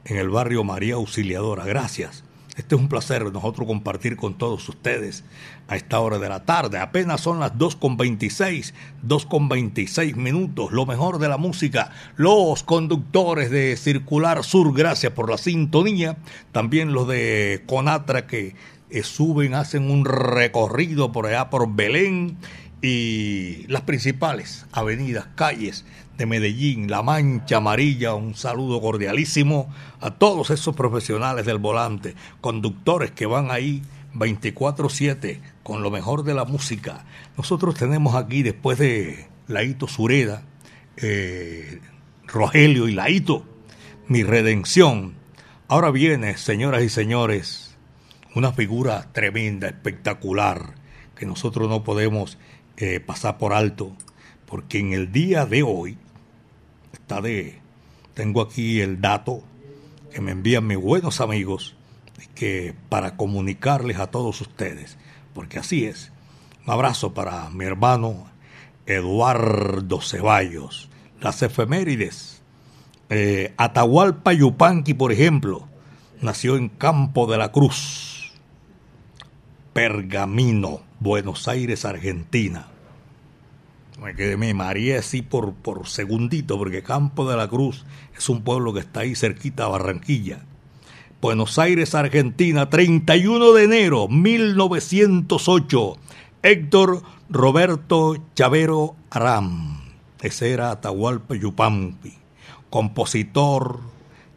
en 0.05 0.17
el 0.17 0.31
barrio 0.31 0.65
María 0.65 0.95
Auxiliadora. 0.95 1.65
Gracias 1.65 2.25
este 2.59 2.75
es 2.75 2.81
un 2.81 2.89
placer 2.89 3.33
nosotros 3.33 3.69
compartir 3.69 4.17
con 4.17 4.37
todos 4.37 4.69
ustedes 4.69 5.23
a 5.69 5.77
esta 5.77 6.01
hora 6.01 6.19
de 6.19 6.29
la 6.29 6.45
tarde. 6.45 6.79
Apenas 6.79 7.21
son 7.21 7.39
las 7.39 7.55
2.26, 7.55 8.75
2.26 9.07 10.17
minutos. 10.17 10.73
Lo 10.73 10.85
mejor 10.85 11.21
de 11.21 11.29
la 11.29 11.37
música. 11.37 11.93
Los 12.17 12.65
conductores 12.65 13.51
de 13.53 13.77
Circular 13.77 14.43
Sur, 14.43 14.75
gracias 14.75 15.13
por 15.13 15.31
la 15.31 15.39
sintonía. 15.39 16.17
También 16.51 16.93
los 16.93 17.07
de 17.07 17.63
Conatra 17.67 18.27
que 18.27 18.57
eh, 18.91 19.03
suben, 19.05 19.55
hacen 19.55 19.89
un 19.89 20.05
recorrido 20.05 21.13
por 21.13 21.27
allá 21.27 21.51
por 21.51 21.73
Belén 21.73 22.39
y 22.81 23.67
las 23.67 23.83
principales 23.83 24.67
avenidas, 24.73 25.27
calles 25.35 25.85
de 26.17 26.27
Medellín, 26.27 26.91
La 26.91 27.03
Mancha 27.03 27.59
Amarilla, 27.59 28.15
un 28.15 28.35
saludo 28.35 28.81
cordialísimo 28.81 29.73
a 30.01 30.11
todos 30.13 30.51
esos 30.51 30.75
profesionales 30.75 31.47
del 31.47 31.59
volante, 31.59 32.15
conductores 32.41 33.11
que 33.11 33.27
van 33.27 33.51
ahí 33.51 33.83
24/7 34.15 35.41
con 35.63 35.83
lo 35.83 35.91
mejor 35.91 36.25
de 36.25 36.35
la 36.35 36.45
música. 36.45 37.05
Nosotros 37.37 37.75
tenemos 37.75 38.15
aquí, 38.15 38.43
después 38.43 38.79
de 38.79 39.29
Laito 39.47 39.87
Sureda, 39.87 40.43
eh, 40.97 41.81
Rogelio 42.27 42.89
y 42.89 42.93
Laito, 42.93 43.45
mi 44.09 44.23
redención. 44.23 45.15
Ahora 45.69 45.91
viene, 45.91 46.37
señoras 46.37 46.83
y 46.83 46.89
señores, 46.89 47.77
una 48.35 48.53
figura 48.53 49.13
tremenda, 49.13 49.69
espectacular, 49.69 50.75
que 51.15 51.27
nosotros 51.27 51.69
no 51.69 51.85
podemos 51.85 52.39
eh, 52.81 53.01
pasar 53.01 53.39
por 53.39 53.55
alto, 53.55 53.93
porque 54.47 54.79
en 54.79 54.93
el 54.93 55.11
día 55.11 55.47
de 55.47 55.65
hoy, 55.65 55.99
está 56.93 57.21
de, 57.21 57.59
tengo 58.15 58.41
aquí 58.41 58.81
el 58.81 59.01
dato 59.01 59.43
que 60.13 60.21
me 60.21 60.31
envían 60.31 60.67
mis 60.67 60.79
buenos 60.79 61.21
amigos 61.21 61.75
que 62.37 62.77
para 62.89 63.17
comunicarles 63.17 63.99
a 63.99 64.13
todos 64.13 64.41
ustedes, 64.41 64.97
porque 65.35 65.59
así 65.59 65.87
es. 65.87 66.13
Un 66.65 66.73
abrazo 66.73 67.15
para 67.15 67.51
mi 67.51 67.65
hermano 67.65 68.29
Eduardo 68.87 70.01
Ceballos. 70.01 70.89
Las 71.21 71.43
efemérides. 71.43 72.41
Eh, 73.11 73.55
Atahualpa 73.57 74.33
Yupanqui, 74.33 74.95
por 74.95 75.11
ejemplo, 75.11 75.67
nació 76.21 76.57
en 76.57 76.69
Campo 76.69 77.27
de 77.27 77.39
la 77.39 77.51
Cruz, 77.51 78.33
Pergamino, 79.73 80.83
Buenos 81.01 81.49
Aires, 81.49 81.85
Argentina 81.85 82.69
me 84.01 84.15
quedé, 84.15 84.37
me 84.37 84.55
mareé 84.55 84.99
así 84.99 85.23
por, 85.23 85.55
por 85.55 85.89
segundito, 85.89 86.57
porque 86.57 86.83
Campo 86.83 87.29
de 87.29 87.37
la 87.37 87.49
Cruz 87.49 87.85
es 88.17 88.29
un 88.29 88.43
pueblo 88.43 88.73
que 88.73 88.81
está 88.81 89.01
ahí 89.01 89.15
cerquita 89.15 89.65
a 89.65 89.69
Barranquilla. 89.69 90.45
Buenos 91.21 91.59
Aires, 91.59 91.97
Argentina, 91.97 92.71
31 92.71 93.53
de 93.53 93.65
enero 93.65 94.07
1908. 94.09 95.97
Héctor 96.43 97.03
Roberto 97.29 98.17
Chavero 98.35 98.95
Aram. 99.11 99.81
Ese 100.23 100.53
era 100.53 100.71
Atahualpa 100.71 101.35
compositor 102.71 103.81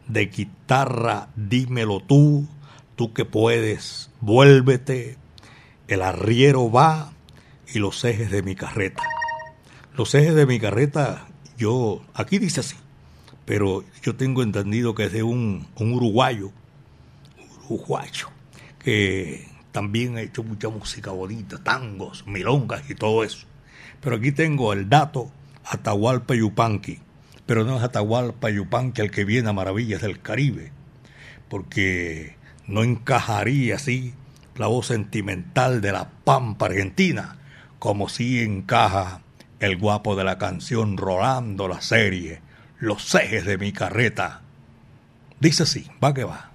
de 0.08 0.26
guitarra 0.26 1.28
Dímelo 1.36 2.00
tú, 2.00 2.48
tú 2.96 3.12
que 3.12 3.24
puedes, 3.24 4.10
vuélvete, 4.20 5.18
el 5.92 6.02
arriero 6.02 6.70
va 6.70 7.12
y 7.72 7.78
los 7.78 8.04
ejes 8.04 8.30
de 8.30 8.42
mi 8.42 8.54
carreta. 8.54 9.02
Los 9.96 10.14
ejes 10.14 10.34
de 10.34 10.46
mi 10.46 10.58
carreta, 10.58 11.26
yo, 11.58 12.02
aquí 12.14 12.38
dice 12.38 12.60
así, 12.60 12.76
pero 13.44 13.84
yo 14.02 14.16
tengo 14.16 14.42
entendido 14.42 14.94
que 14.94 15.04
es 15.04 15.12
de 15.12 15.22
un, 15.22 15.66
uruguayo, 15.78 16.50
uruguayo, 17.68 18.28
que 18.78 19.46
también 19.70 20.16
ha 20.16 20.22
hecho 20.22 20.42
mucha 20.42 20.68
música 20.70 21.10
bonita, 21.10 21.62
tangos, 21.62 22.26
milongas 22.26 22.88
y 22.88 22.94
todo 22.94 23.22
eso. 23.22 23.46
Pero 24.00 24.16
aquí 24.16 24.32
tengo 24.32 24.72
el 24.72 24.88
dato 24.88 25.30
Atahualpa 25.64 26.34
Yupanqui, 26.34 27.00
pero 27.44 27.64
no 27.64 27.76
es 27.76 27.82
Atahualpa 27.82 28.50
Yupanqui 28.50 29.02
el 29.02 29.10
que 29.10 29.24
viene 29.24 29.50
a 29.50 29.52
Maravillas 29.52 30.00
del 30.00 30.20
Caribe, 30.20 30.72
porque 31.48 32.36
no 32.66 32.82
encajaría 32.82 33.76
así 33.76 34.14
la 34.56 34.66
voz 34.66 34.86
sentimental 34.86 35.80
de 35.80 35.92
la 35.92 36.10
Pampa 36.24 36.66
Argentina, 36.66 37.36
como 37.78 38.08
si 38.08 38.40
encaja 38.40 39.20
el 39.60 39.76
guapo 39.76 40.16
de 40.16 40.24
la 40.24 40.38
canción 40.38 40.96
Rolando 40.96 41.68
la 41.68 41.80
serie, 41.80 42.40
los 42.78 43.14
ejes 43.14 43.44
de 43.44 43.58
mi 43.58 43.72
carreta. 43.72 44.42
Dice 45.40 45.64
así, 45.64 45.86
va 46.02 46.14
que 46.14 46.24
va. 46.24 46.51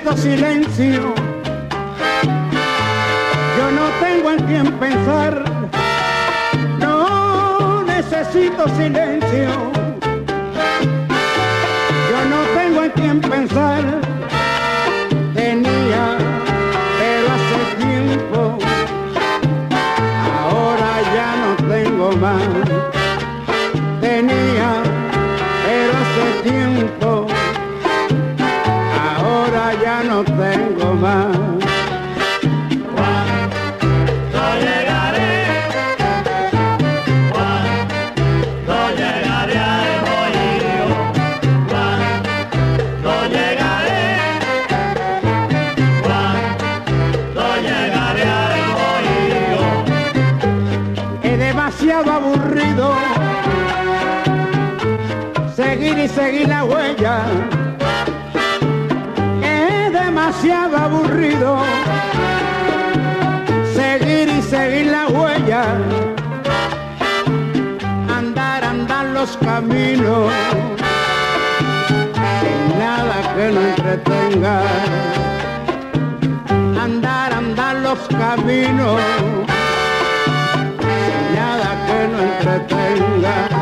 Necesito 0.00 0.16
silencio. 0.16 1.14
Yo 3.58 3.70
no 3.70 3.88
tengo 4.00 4.30
en 4.30 4.38
quién 4.46 4.72
pensar. 4.78 5.44
No 6.78 7.82
necesito 7.84 8.68
silencio. 8.76 9.48
Yo 12.10 12.24
no 12.30 12.42
tengo 12.54 12.82
en 12.82 12.90
quién 12.92 13.20
pensar. 13.20 14.09
La 56.46 56.64
huella. 56.64 57.22
Es 59.42 59.92
demasiado 59.92 60.76
aburrido 60.76 61.58
seguir 63.74 64.28
y 64.28 64.42
seguir 64.42 64.86
la 64.86 65.08
huella. 65.08 65.62
Andar, 68.16 68.64
andar 68.64 69.06
los 69.06 69.36
caminos. 69.38 70.32
Sin 72.40 72.78
nada 72.78 73.16
que 73.34 73.52
no 73.52 73.60
entretenga. 73.60 74.62
Andar, 76.82 77.32
andar 77.32 77.76
los 77.76 77.98
caminos 78.08 79.00
nada 81.34 81.70
que 81.86 82.08
no 82.08 82.18
entretenga. 82.32 83.59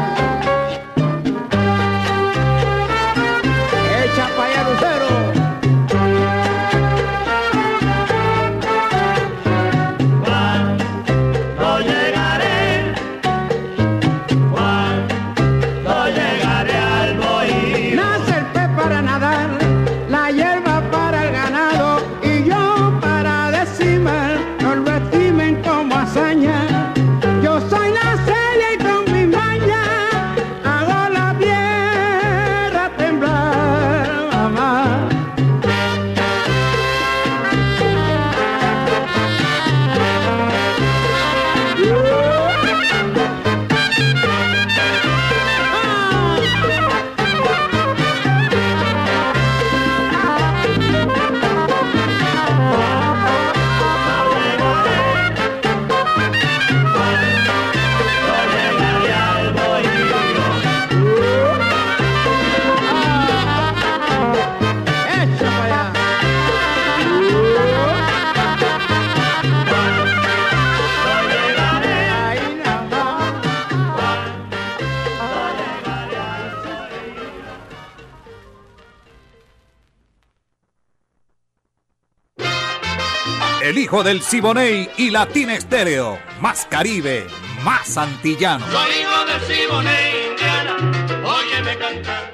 Del 84.02 84.22
Siboney 84.22 84.88
y 84.96 85.10
Latina 85.10 85.54
Estéreo. 85.54 86.18
Más 86.40 86.66
Caribe, 86.66 87.26
más 87.64 87.96
antillano. 87.96 88.64
Soy 88.70 88.90
hijo 89.00 89.24
del 89.26 89.40
Siboney, 89.40 90.30
Indiana. 90.30 90.76
Óyeme 91.24 91.78
cantar. 91.78 92.32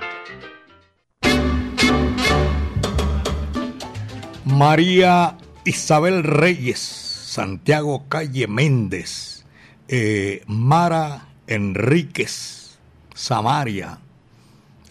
María 4.45 5.39
Isabel 5.65 6.23
Reyes, 6.23 6.79
Santiago 6.79 8.05
Calle 8.09 8.47
Méndez, 8.47 9.45
eh, 9.89 10.43
Mara 10.47 11.27
Enríquez, 11.47 12.79
Samaria, 13.15 13.99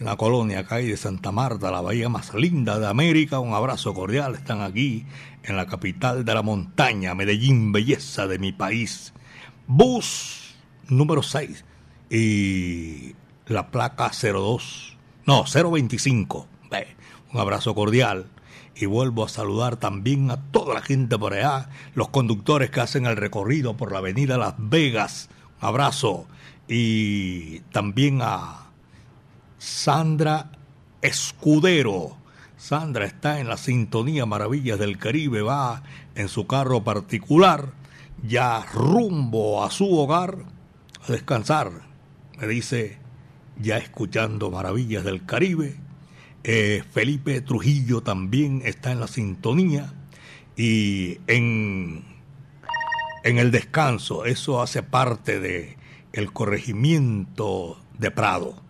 la 0.00 0.16
colonia 0.16 0.60
acá 0.60 0.76
de 0.76 0.96
Santa 0.96 1.30
Marta, 1.30 1.70
la 1.70 1.80
bahía 1.80 2.08
más 2.08 2.34
linda 2.34 2.78
de 2.78 2.88
América. 2.88 3.38
Un 3.38 3.54
abrazo 3.54 3.94
cordial, 3.94 4.34
están 4.34 4.60
aquí 4.60 5.06
en 5.44 5.56
la 5.56 5.66
capital 5.66 6.24
de 6.24 6.34
la 6.34 6.42
montaña, 6.42 7.14
Medellín, 7.14 7.72
belleza 7.72 8.26
de 8.26 8.38
mi 8.38 8.52
país. 8.52 9.12
Bus 9.66 10.54
número 10.88 11.22
6 11.22 11.64
y 12.10 13.14
la 13.46 13.70
placa 13.70 14.10
02, 14.10 14.96
no, 15.26 15.44
025. 15.44 16.48
un 17.32 17.40
abrazo 17.40 17.74
cordial 17.74 18.26
y 18.74 18.86
vuelvo 18.86 19.24
a 19.24 19.28
saludar 19.28 19.76
también 19.76 20.30
a 20.30 20.36
toda 20.50 20.74
la 20.74 20.82
gente 20.82 21.18
por 21.18 21.34
allá, 21.34 21.68
los 21.94 22.08
conductores 22.08 22.70
que 22.70 22.80
hacen 22.80 23.06
el 23.06 23.16
recorrido 23.16 23.76
por 23.76 23.92
la 23.92 23.98
avenida 23.98 24.38
Las 24.38 24.54
Vegas. 24.58 25.28
Un 25.60 25.68
abrazo 25.68 26.26
y 26.68 27.60
también 27.70 28.20
a 28.22 28.70
Sandra 29.58 30.50
Escudero 31.02 32.16
Sandra 32.64 33.04
está 33.04 33.40
en 33.40 33.48
la 33.48 33.58
sintonía 33.58 34.24
Maravillas 34.24 34.78
del 34.78 34.96
Caribe, 34.96 35.42
va 35.42 35.82
en 36.14 36.30
su 36.30 36.46
carro 36.46 36.82
particular, 36.82 37.74
ya 38.26 38.64
rumbo 38.72 39.62
a 39.62 39.70
su 39.70 39.94
hogar 39.94 40.38
a 41.06 41.12
descansar. 41.12 41.82
Me 42.38 42.46
dice, 42.46 42.96
ya 43.60 43.76
escuchando 43.76 44.50
Maravillas 44.50 45.04
del 45.04 45.26
Caribe. 45.26 45.76
Eh, 46.42 46.82
Felipe 46.90 47.42
Trujillo 47.42 48.00
también 48.00 48.62
está 48.64 48.92
en 48.92 49.00
la 49.00 49.08
sintonía 49.08 49.92
y 50.56 51.18
en, 51.26 52.02
en 53.24 53.36
el 53.36 53.50
descanso, 53.50 54.24
eso 54.24 54.62
hace 54.62 54.82
parte 54.82 55.38
de 55.38 55.76
el 56.14 56.32
corregimiento 56.32 57.78
de 57.98 58.10
Prado. 58.10 58.63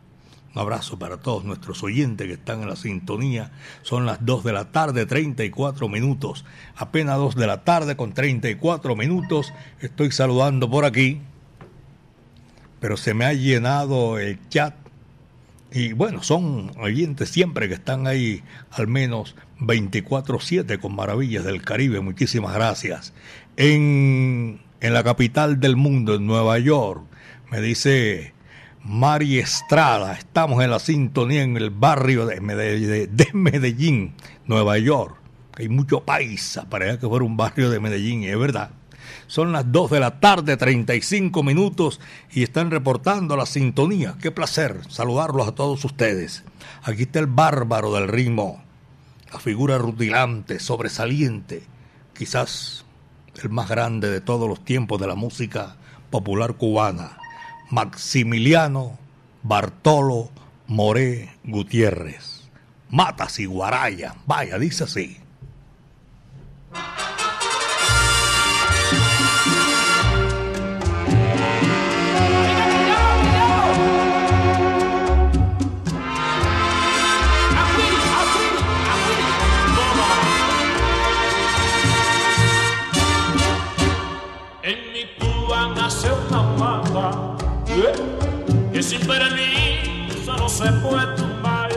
Un 0.54 0.60
abrazo 0.60 0.98
para 0.98 1.16
todos 1.16 1.44
nuestros 1.44 1.82
oyentes 1.82 2.28
que 2.28 2.34
están 2.34 2.62
en 2.62 2.68
la 2.68 2.76
sintonía. 2.76 3.50
Son 3.82 4.06
las 4.06 4.24
2 4.24 4.44
de 4.44 4.52
la 4.52 4.70
tarde, 4.70 5.04
34 5.04 5.88
minutos. 5.88 6.44
Apenas 6.76 7.16
2 7.18 7.34
de 7.34 7.46
la 7.48 7.64
tarde 7.64 7.96
con 7.96 8.12
34 8.12 8.94
minutos. 8.94 9.52
Estoy 9.80 10.12
saludando 10.12 10.70
por 10.70 10.84
aquí. 10.84 11.20
Pero 12.78 12.96
se 12.96 13.14
me 13.14 13.24
ha 13.24 13.32
llenado 13.32 14.20
el 14.20 14.38
chat. 14.48 14.76
Y 15.72 15.92
bueno, 15.92 16.22
son 16.22 16.70
oyentes 16.78 17.30
siempre 17.30 17.66
que 17.66 17.74
están 17.74 18.06
ahí 18.06 18.44
al 18.70 18.86
menos 18.86 19.34
24-7 19.58 20.78
con 20.78 20.94
Maravillas 20.94 21.42
del 21.42 21.62
Caribe. 21.62 21.98
Muchísimas 21.98 22.54
gracias. 22.54 23.12
En, 23.56 24.60
en 24.80 24.94
la 24.94 25.02
capital 25.02 25.58
del 25.58 25.74
mundo, 25.74 26.14
en 26.14 26.28
Nueva 26.28 26.60
York, 26.60 27.02
me 27.50 27.60
dice 27.60 28.33
Mari 28.86 29.38
Estrada. 29.38 30.12
Estamos 30.12 30.62
en 30.62 30.70
la 30.70 30.78
sintonía 30.78 31.42
en 31.42 31.56
el 31.56 31.70
barrio 31.70 32.26
de 32.26 32.42
Medellín, 33.32 34.12
Nueva 34.46 34.76
York. 34.76 35.16
Hay 35.56 35.70
mucho 35.70 36.00
paisa 36.00 36.68
para 36.68 36.98
que 36.98 37.08
fuera 37.08 37.24
un 37.24 37.34
barrio 37.34 37.70
de 37.70 37.80
Medellín, 37.80 38.24
es 38.24 38.38
verdad. 38.38 38.72
Son 39.26 39.52
las 39.52 39.72
2 39.72 39.90
de 39.90 40.00
la 40.00 40.20
tarde, 40.20 40.58
35 40.58 41.42
minutos, 41.42 41.98
y 42.30 42.42
están 42.42 42.70
reportando 42.70 43.38
la 43.38 43.46
sintonía. 43.46 44.16
Qué 44.20 44.30
placer 44.30 44.82
saludarlos 44.90 45.48
a 45.48 45.54
todos 45.54 45.82
ustedes. 45.86 46.44
Aquí 46.82 47.04
está 47.04 47.20
el 47.20 47.26
bárbaro 47.26 47.90
del 47.94 48.06
ritmo, 48.06 48.62
la 49.32 49.40
figura 49.40 49.78
rutilante, 49.78 50.60
sobresaliente, 50.60 51.62
quizás 52.12 52.84
el 53.42 53.48
más 53.48 53.66
grande 53.66 54.10
de 54.10 54.20
todos 54.20 54.46
los 54.46 54.62
tiempos 54.62 55.00
de 55.00 55.06
la 55.06 55.14
música 55.14 55.76
popular 56.10 56.52
cubana 56.54 57.23
Maximiliano 57.70 58.98
Bartolo 59.42 60.30
Moré 60.66 61.30
Gutiérrez. 61.44 62.48
Matas 62.90 63.38
y 63.38 63.46
Guaraya. 63.46 64.14
Vaya, 64.26 64.58
dice 64.58 64.84
así. 64.84 65.18
Sin 88.84 89.00
permiso 89.06 90.36
no 90.36 90.48
se 90.48 90.70
puede 90.72 91.06
tumbar. 91.16 91.70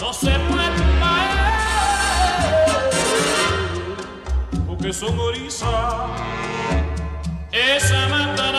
No 0.00 0.12
se 0.12 0.30
puede 0.30 0.68
tumbar, 0.76 1.30
porque 4.66 4.92
son 4.92 5.18
orizas 5.18 5.70
esa 7.52 8.08
mata 8.08 8.52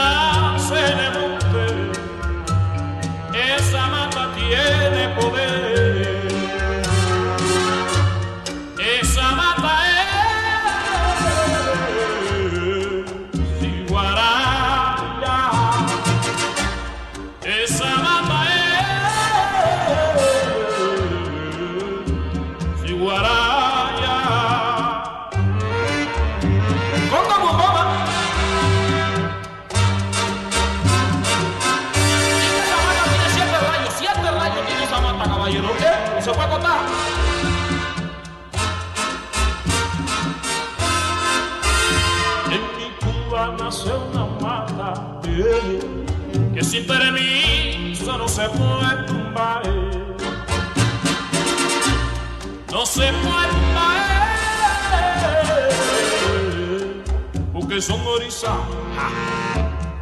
Porque 57.84 58.02
son 58.02 58.08
orizas. 58.08 58.52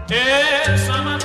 Esa 0.10 1.02
mata 1.02 1.21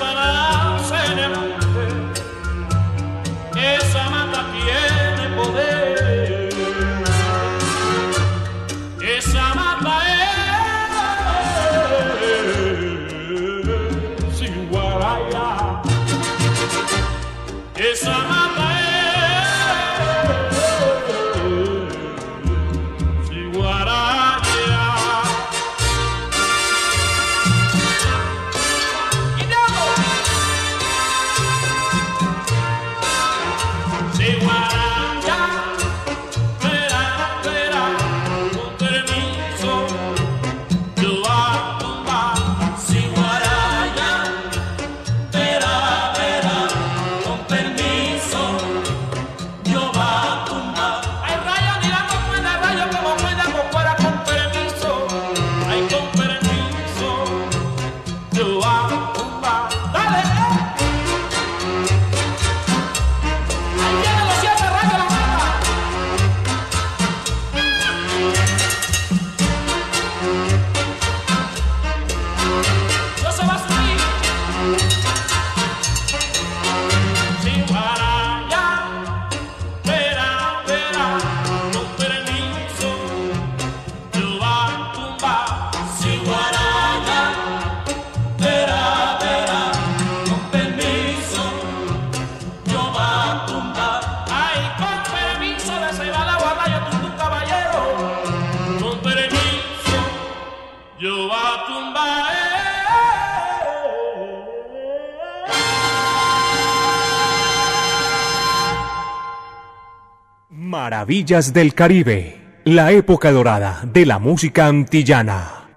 Maravillas 111.07 111.53
del 111.53 111.73
Caribe, 111.73 112.37
la 112.65 112.91
época 112.91 113.31
dorada 113.31 113.85
de 113.85 114.05
la 114.05 114.19
música 114.19 114.67
antillana. 114.67 115.69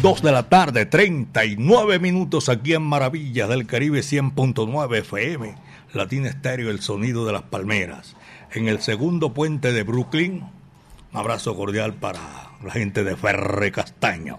Dos 0.00 0.22
de 0.22 0.30
la 0.30 0.48
tarde, 0.48 0.86
39 0.86 1.98
minutos 1.98 2.48
aquí 2.48 2.74
en 2.74 2.82
Maravillas 2.82 3.48
del 3.48 3.66
Caribe 3.66 4.02
100.9 4.02 4.98
FM, 4.98 5.56
Latina 5.94 6.28
Estéreo, 6.28 6.70
el 6.70 6.78
sonido 6.78 7.26
de 7.26 7.32
las 7.32 7.42
palmeras. 7.42 8.14
En 8.52 8.68
el 8.68 8.80
segundo 8.80 9.34
puente 9.34 9.72
de 9.72 9.82
Brooklyn, 9.82 10.44
un 11.12 11.18
abrazo 11.18 11.56
cordial 11.56 11.92
para 11.94 12.20
la 12.62 12.70
gente 12.70 13.02
de 13.02 13.16
Ferre 13.16 13.72
Castaño. 13.72 14.38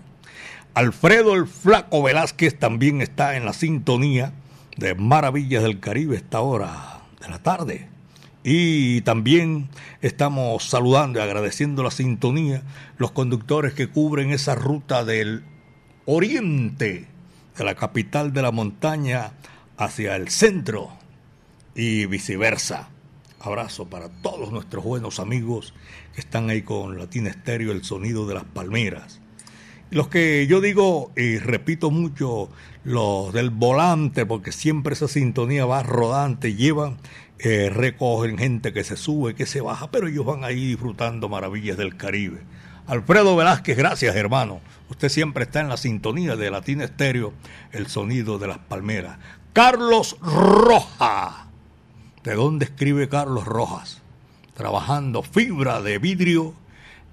Alfredo 0.74 1.36
el 1.36 1.48
Flaco 1.48 2.02
Velázquez 2.02 2.58
también 2.58 3.02
está 3.02 3.36
en 3.36 3.44
la 3.44 3.52
sintonía 3.52 4.32
de 4.78 4.96
Maravillas 4.96 5.64
del 5.64 5.82
Caribe 5.82 6.16
esta 6.16 6.40
hora 6.40 6.99
de 7.20 7.30
la 7.30 7.40
tarde. 7.40 7.88
Y 8.44 9.02
también 9.02 9.70
estamos 10.02 10.64
saludando 10.70 11.20
y 11.20 11.22
agradeciendo 11.22 11.84
la 11.84 11.92
sintonía 11.92 12.64
los 12.98 13.12
conductores 13.12 13.74
que 13.74 13.90
cubren 13.90 14.32
esa 14.32 14.56
ruta 14.56 15.04
del 15.04 15.44
oriente 16.06 17.08
de 17.58 17.64
la 17.64 17.76
capital 17.76 18.32
de 18.32 18.42
la 18.42 18.52
montaña 18.52 19.34
hacia 19.78 20.16
el 20.16 20.30
centro 20.30 20.90
y 21.76 22.06
viceversa. 22.06 22.90
Abrazo 23.42 23.90
para 23.90 24.10
todos 24.10 24.52
nuestros 24.52 24.84
buenos 24.84 25.20
amigos 25.20 25.74
que 26.14 26.22
están 26.22 26.50
ahí 26.50 26.62
con 26.62 26.98
Latina 26.98 27.30
Estéreo, 27.30 27.72
el 27.72 27.84
sonido 27.84 28.28
de 28.28 28.36
las 28.36 28.44
palmeras. 28.44 29.22
Los 29.92 30.08
que 30.08 30.46
yo 30.46 30.62
digo 30.62 31.12
y 31.16 31.40
repito 31.40 31.90
mucho, 31.90 32.50
los 32.84 33.34
del 33.34 33.50
volante, 33.50 34.26
porque 34.26 34.52
siempre 34.52 34.94
esa 34.94 35.08
sintonía 35.08 35.66
va 35.66 35.82
rodante, 35.82 36.54
llevan, 36.54 36.98
eh, 37.40 37.72
recogen 37.74 38.38
gente 38.38 38.72
que 38.72 38.84
se 38.84 38.96
sube, 38.96 39.34
que 39.34 39.48
se 39.48 39.62
baja, 39.62 39.90
pero 39.90 40.08
ellos 40.08 40.26
van 40.26 40.44
ahí 40.44 40.68
disfrutando 40.68 41.28
maravillas 41.28 41.76
del 41.76 41.98
Caribe. 41.98 42.42
Alfredo 42.86 43.36
Velázquez, 43.36 43.78
gracias 43.78 44.16
hermano. 44.16 44.62
Usted 44.90 45.10
siempre 45.10 45.46
está 45.46 45.62
en 45.62 45.70
la 45.70 45.78
sintonía 45.78 46.36
de 46.36 46.52
Latina 46.52 46.84
Estéreo, 46.84 47.34
el 47.72 47.88
sonido 47.88 48.38
de 48.38 48.48
las 48.48 48.60
palmeras. 48.60 49.18
Carlos 49.54 50.18
Roja. 50.22 51.48
¿De 52.24 52.36
dónde 52.36 52.66
escribe 52.66 53.10
Carlos 53.10 53.46
Rojas? 53.46 54.02
Trabajando 54.54 55.24
fibra 55.24 55.82
de 55.82 55.98
vidrio 55.98 56.54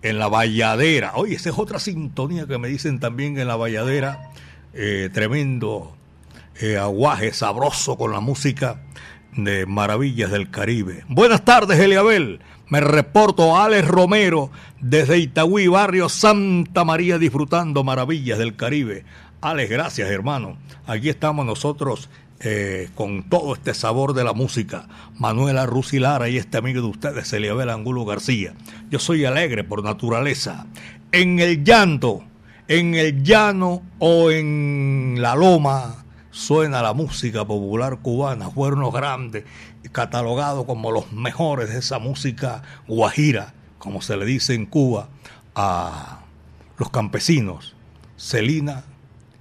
en 0.08 0.18
la 0.18 0.28
valladera. 0.28 1.12
Oye, 1.14 1.34
esa 1.34 1.50
es 1.50 1.58
otra 1.58 1.78
sintonía 1.78 2.46
que 2.46 2.58
me 2.58 2.68
dicen 2.68 3.00
también 3.00 3.38
en 3.38 3.48
la 3.48 3.56
valladera. 3.56 4.30
Eh, 4.74 5.08
tremendo 5.12 5.96
eh, 6.60 6.76
aguaje 6.76 7.32
sabroso 7.32 7.96
con 7.96 8.12
la 8.12 8.20
música 8.20 8.82
de 9.36 9.66
Maravillas 9.66 10.30
del 10.30 10.50
Caribe. 10.50 11.04
Buenas 11.08 11.44
tardes, 11.44 11.78
Eliabel. 11.80 12.40
Me 12.68 12.80
reporto 12.80 13.56
Alex 13.56 13.86
Romero 13.86 14.50
desde 14.80 15.18
Itagüí, 15.18 15.68
barrio 15.68 16.08
Santa 16.08 16.84
María, 16.84 17.18
disfrutando 17.18 17.84
Maravillas 17.84 18.38
del 18.38 18.56
Caribe. 18.56 19.04
Alex, 19.40 19.70
gracias, 19.70 20.10
hermano. 20.10 20.56
Aquí 20.86 21.08
estamos 21.08 21.46
nosotros 21.46 22.08
eh, 22.40 22.90
con 22.94 23.28
todo 23.28 23.54
este 23.54 23.72
sabor 23.72 24.12
de 24.12 24.24
la 24.24 24.32
música. 24.32 24.88
Manuela 25.18 25.66
Rusilara 25.66 26.28
y 26.28 26.36
este 26.36 26.58
amigo 26.58 26.82
de 26.82 26.88
ustedes, 26.88 27.32
Eliabel 27.32 27.70
Angulo 27.70 28.04
García. 28.04 28.54
Yo 28.90 28.98
soy 28.98 29.24
alegre 29.24 29.64
por 29.64 29.82
naturaleza. 29.82 30.66
En 31.12 31.38
el 31.38 31.64
llanto, 31.64 32.24
en 32.68 32.94
el 32.94 33.22
llano 33.22 33.82
o 33.98 34.30
en 34.30 35.16
la 35.18 35.34
loma 35.34 36.04
suena 36.30 36.82
la 36.82 36.92
música 36.92 37.46
popular 37.46 38.00
cubana, 38.02 38.50
Cuernos 38.50 38.92
Grandes, 38.92 39.44
catalogado 39.92 40.66
como 40.66 40.92
los 40.92 41.10
mejores 41.12 41.70
de 41.70 41.78
esa 41.78 41.98
música 41.98 42.62
guajira, 42.86 43.54
como 43.78 44.02
se 44.02 44.16
le 44.18 44.26
dice 44.26 44.52
en 44.52 44.66
Cuba, 44.66 45.08
a 45.54 46.20
los 46.76 46.90
campesinos, 46.90 47.74
Celina 48.18 48.84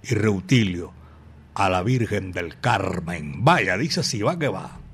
y 0.03 0.15
Reutilio, 0.15 0.93
a 1.55 1.69
la 1.69 1.81
Virgen 1.81 2.31
del 2.31 2.59
Carmen. 2.59 3.43
Vaya, 3.43 3.77
dice 3.77 4.03
si 4.03 4.21
va 4.21 4.37
que 4.37 4.49
va. 4.49 4.84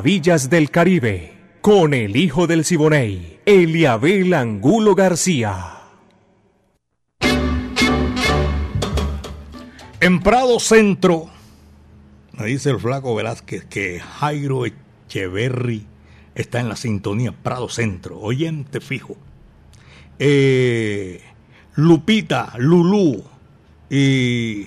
Maravillas 0.00 0.48
del 0.48 0.70
Caribe, 0.70 1.34
con 1.60 1.92
el 1.92 2.16
hijo 2.16 2.46
del 2.46 2.64
Siboney, 2.64 3.38
Eliabel 3.44 4.32
Angulo 4.32 4.94
García. 4.94 5.74
En 10.00 10.20
Prado 10.22 10.58
Centro, 10.58 11.26
me 12.32 12.46
dice 12.46 12.70
el 12.70 12.80
flaco 12.80 13.14
Velázquez 13.14 13.66
que 13.66 14.00
Jairo 14.00 14.64
Echeverry 14.64 15.84
está 16.34 16.60
en 16.60 16.70
la 16.70 16.76
sintonía 16.76 17.32
Prado 17.32 17.68
Centro, 17.68 18.18
oyente 18.20 18.80
fijo. 18.80 19.18
Eh, 20.18 21.20
Lupita, 21.74 22.54
Lulú 22.56 23.22
y, 23.90 24.66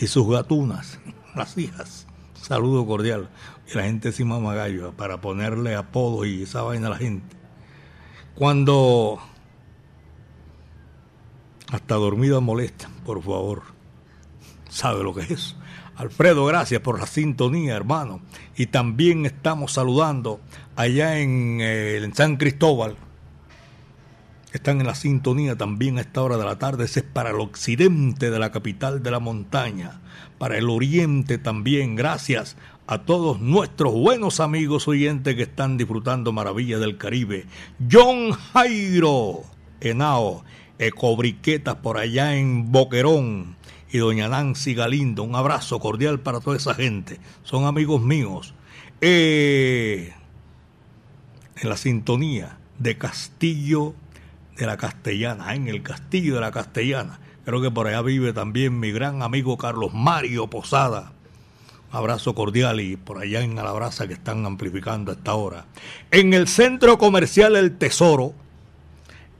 y 0.00 0.06
sus 0.06 0.30
gatunas, 0.30 1.00
las 1.34 1.58
hijas 1.58 2.06
saludo 2.44 2.86
cordial. 2.86 3.28
Y 3.72 3.76
la 3.76 3.84
gente 3.84 4.12
sin 4.12 4.28
mamagallo 4.28 4.92
para 4.92 5.20
ponerle 5.20 5.74
apodos 5.74 6.26
y 6.26 6.42
esa 6.42 6.62
vaina 6.62 6.88
a 6.88 6.90
la 6.90 6.98
gente. 6.98 7.36
Cuando 8.34 9.20
hasta 11.70 11.94
dormida 11.94 12.40
molesta, 12.40 12.88
por 13.04 13.22
favor. 13.22 13.62
¿Sabe 14.68 15.02
lo 15.02 15.14
que 15.14 15.32
es? 15.32 15.56
Alfredo, 15.96 16.44
gracias 16.46 16.80
por 16.80 16.98
la 16.98 17.06
sintonía, 17.06 17.76
hermano. 17.76 18.20
Y 18.56 18.66
también 18.66 19.26
estamos 19.26 19.72
saludando 19.72 20.40
allá 20.76 21.18
en, 21.18 21.60
eh, 21.60 21.98
en 21.98 22.14
San 22.14 22.36
Cristóbal. 22.36 22.96
Están 24.52 24.80
en 24.80 24.86
la 24.86 24.94
sintonía 24.94 25.56
también 25.56 25.98
a 25.98 26.00
esta 26.00 26.22
hora 26.22 26.36
de 26.36 26.44
la 26.44 26.58
tarde. 26.58 26.84
Ese 26.84 27.00
es 27.00 27.06
para 27.06 27.30
el 27.30 27.40
occidente 27.40 28.30
de 28.30 28.38
la 28.38 28.52
capital 28.52 29.02
de 29.02 29.10
la 29.10 29.20
montaña 29.20 30.00
para 30.38 30.58
el 30.58 30.68
oriente 30.68 31.38
también. 31.38 31.96
Gracias 31.96 32.56
a 32.86 32.98
todos 32.98 33.40
nuestros 33.40 33.94
buenos 33.94 34.40
amigos 34.40 34.86
oyentes 34.88 35.34
que 35.34 35.42
están 35.42 35.78
disfrutando 35.78 36.32
maravillas 36.32 36.80
del 36.80 36.98
Caribe. 36.98 37.46
John 37.90 38.32
Jairo 38.32 39.42
Henao, 39.80 40.44
Ecobriquetas 40.78 41.76
por 41.76 41.98
allá 41.98 42.36
en 42.36 42.70
Boquerón 42.72 43.56
y 43.90 43.98
doña 43.98 44.28
Nancy 44.28 44.74
Galindo. 44.74 45.22
Un 45.22 45.34
abrazo 45.34 45.78
cordial 45.78 46.20
para 46.20 46.40
toda 46.40 46.56
esa 46.56 46.74
gente. 46.74 47.20
Son 47.42 47.64
amigos 47.64 48.02
míos. 48.02 48.54
Eh, 49.00 50.12
en 51.56 51.68
la 51.68 51.76
sintonía 51.76 52.58
de 52.78 52.98
Castillo 52.98 53.94
de 54.56 54.66
la 54.66 54.76
Castellana, 54.76 55.54
en 55.54 55.68
el 55.68 55.82
Castillo 55.82 56.34
de 56.34 56.40
la 56.42 56.50
Castellana. 56.50 57.18
Creo 57.44 57.62
que 57.62 57.70
por 57.70 57.86
allá 57.86 58.02
vive 58.02 58.32
también 58.32 58.78
mi 58.78 58.90
gran 58.90 59.22
amigo 59.22 59.56
Carlos 59.56 59.92
Mario 59.94 60.48
Posada. 60.48 61.13
Abrazo 61.94 62.34
cordial 62.34 62.80
y 62.80 62.96
por 62.96 63.18
allá 63.18 63.42
en 63.42 63.58
Alabraza 63.58 64.08
que 64.08 64.14
están 64.14 64.44
amplificando 64.44 65.12
a 65.12 65.14
esta 65.14 65.34
hora. 65.34 65.66
En 66.10 66.34
el 66.34 66.48
centro 66.48 66.98
comercial 66.98 67.56
El 67.56 67.76
Tesoro, 67.76 68.34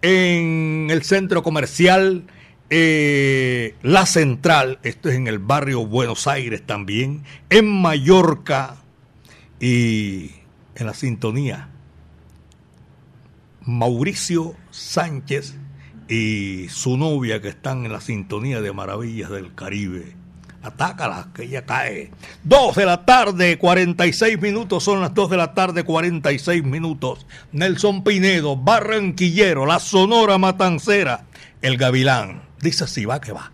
en 0.03 0.89
el 0.91 1.03
centro 1.03 1.43
comercial 1.43 2.25
eh, 2.71 3.75
La 3.83 4.07
Central, 4.07 4.79
esto 4.83 5.09
es 5.09 5.17
en 5.17 5.27
el 5.27 5.39
barrio 5.39 5.87
Buenos 5.87 6.27
Aires 6.27 6.63
también, 6.65 7.25
en 7.51 7.67
Mallorca 7.67 8.77
y 9.61 10.31
en 10.77 10.87
la 10.87 10.95
sintonía. 10.95 11.71
Mauricio 13.63 14.55
Sánchez 14.71 15.57
y 16.09 16.69
su 16.69 16.97
novia 16.97 17.41
que 17.41 17.49
están 17.49 17.87
en 17.87 17.93
la 17.93 18.01
sintonía 18.01 18.61
de 18.61 18.73
Maravillas 18.73 19.31
del 19.31 19.55
Caribe. 19.55 20.24
Atácala, 20.65 21.29
que 21.35 21.45
ella 21.45 21.65
cae. 21.65 22.11
Dos 22.43 22.77
de 22.77 22.87
la 22.87 23.05
tarde, 23.05 23.59
46 23.59 24.41
minutos, 24.41 24.83
son 24.83 25.01
las 25.01 25.15
dos 25.15 25.31
de 25.31 25.37
la 25.37 25.55
tarde, 25.55 25.85
46 25.85 26.65
minutos. 26.65 27.27
Nelson 27.53 28.03
Pinedo, 28.03 28.57
Barranquillero, 28.57 29.67
la 29.67 29.79
Sonora 29.79 30.39
Matancera, 30.39 31.27
el 31.63 31.77
Gavilán. 31.77 32.43
Dice 32.61 32.85
así, 32.85 33.05
va 33.05 33.21
que 33.21 33.33
va. 33.33 33.54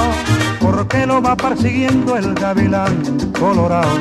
Lado. 0.00 0.12
Porque 0.60 1.06
lo 1.06 1.20
va 1.22 1.36
persiguiendo 1.36 2.16
el 2.16 2.34
gavilán 2.34 3.02
colorado. 3.38 3.98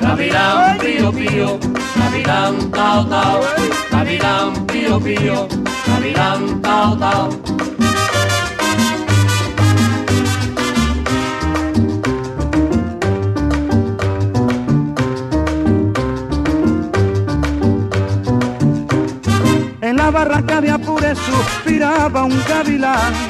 Gavilán 0.00 0.78
pío 0.78 1.12
pío, 1.12 1.58
gavilán 1.96 2.70
tao 2.70 3.06
tao, 3.06 3.40
gavilán 3.90 4.66
pío 4.66 5.00
pío, 5.00 5.48
gavilán 5.86 6.62
tao 6.62 6.96
tao. 6.98 7.28
En 19.82 19.96
la 19.96 20.10
barranca 20.10 20.60
de 20.60 20.70
Apure 20.70 21.14
suspiraba 21.14 22.24
un 22.24 22.42
gavilán. 22.48 23.29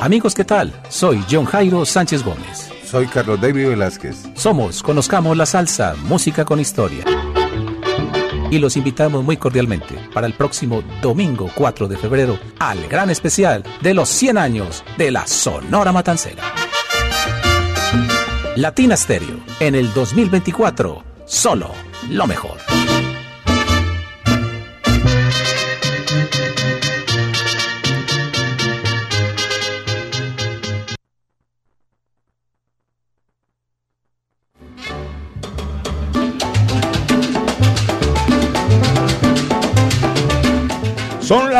Amigos, 0.00 0.34
¿qué 0.34 0.46
tal? 0.46 0.72
Soy 0.88 1.22
John 1.30 1.44
Jairo 1.44 1.84
Sánchez 1.84 2.24
Gómez. 2.24 2.70
Soy 2.84 3.06
Carlos 3.06 3.38
David 3.38 3.68
Velázquez. 3.68 4.16
Somos 4.34 4.82
Conozcamos 4.82 5.36
la 5.36 5.44
Salsa, 5.44 5.94
Música 6.04 6.46
con 6.46 6.58
Historia. 6.58 7.04
Y 8.50 8.58
los 8.58 8.78
invitamos 8.78 9.22
muy 9.22 9.36
cordialmente 9.36 9.96
para 10.14 10.26
el 10.26 10.32
próximo 10.32 10.82
domingo 11.02 11.50
4 11.54 11.86
de 11.86 11.98
febrero 11.98 12.38
al 12.58 12.88
gran 12.88 13.10
especial 13.10 13.62
de 13.82 13.92
los 13.92 14.08
100 14.08 14.38
años 14.38 14.84
de 14.96 15.10
la 15.10 15.26
Sonora 15.26 15.92
Matancera. 15.92 16.44
Latina 18.56 18.96
Stereo, 18.96 19.38
en 19.60 19.74
el 19.74 19.92
2024, 19.92 21.04
solo 21.26 21.72
lo 22.08 22.26
mejor. 22.26 22.56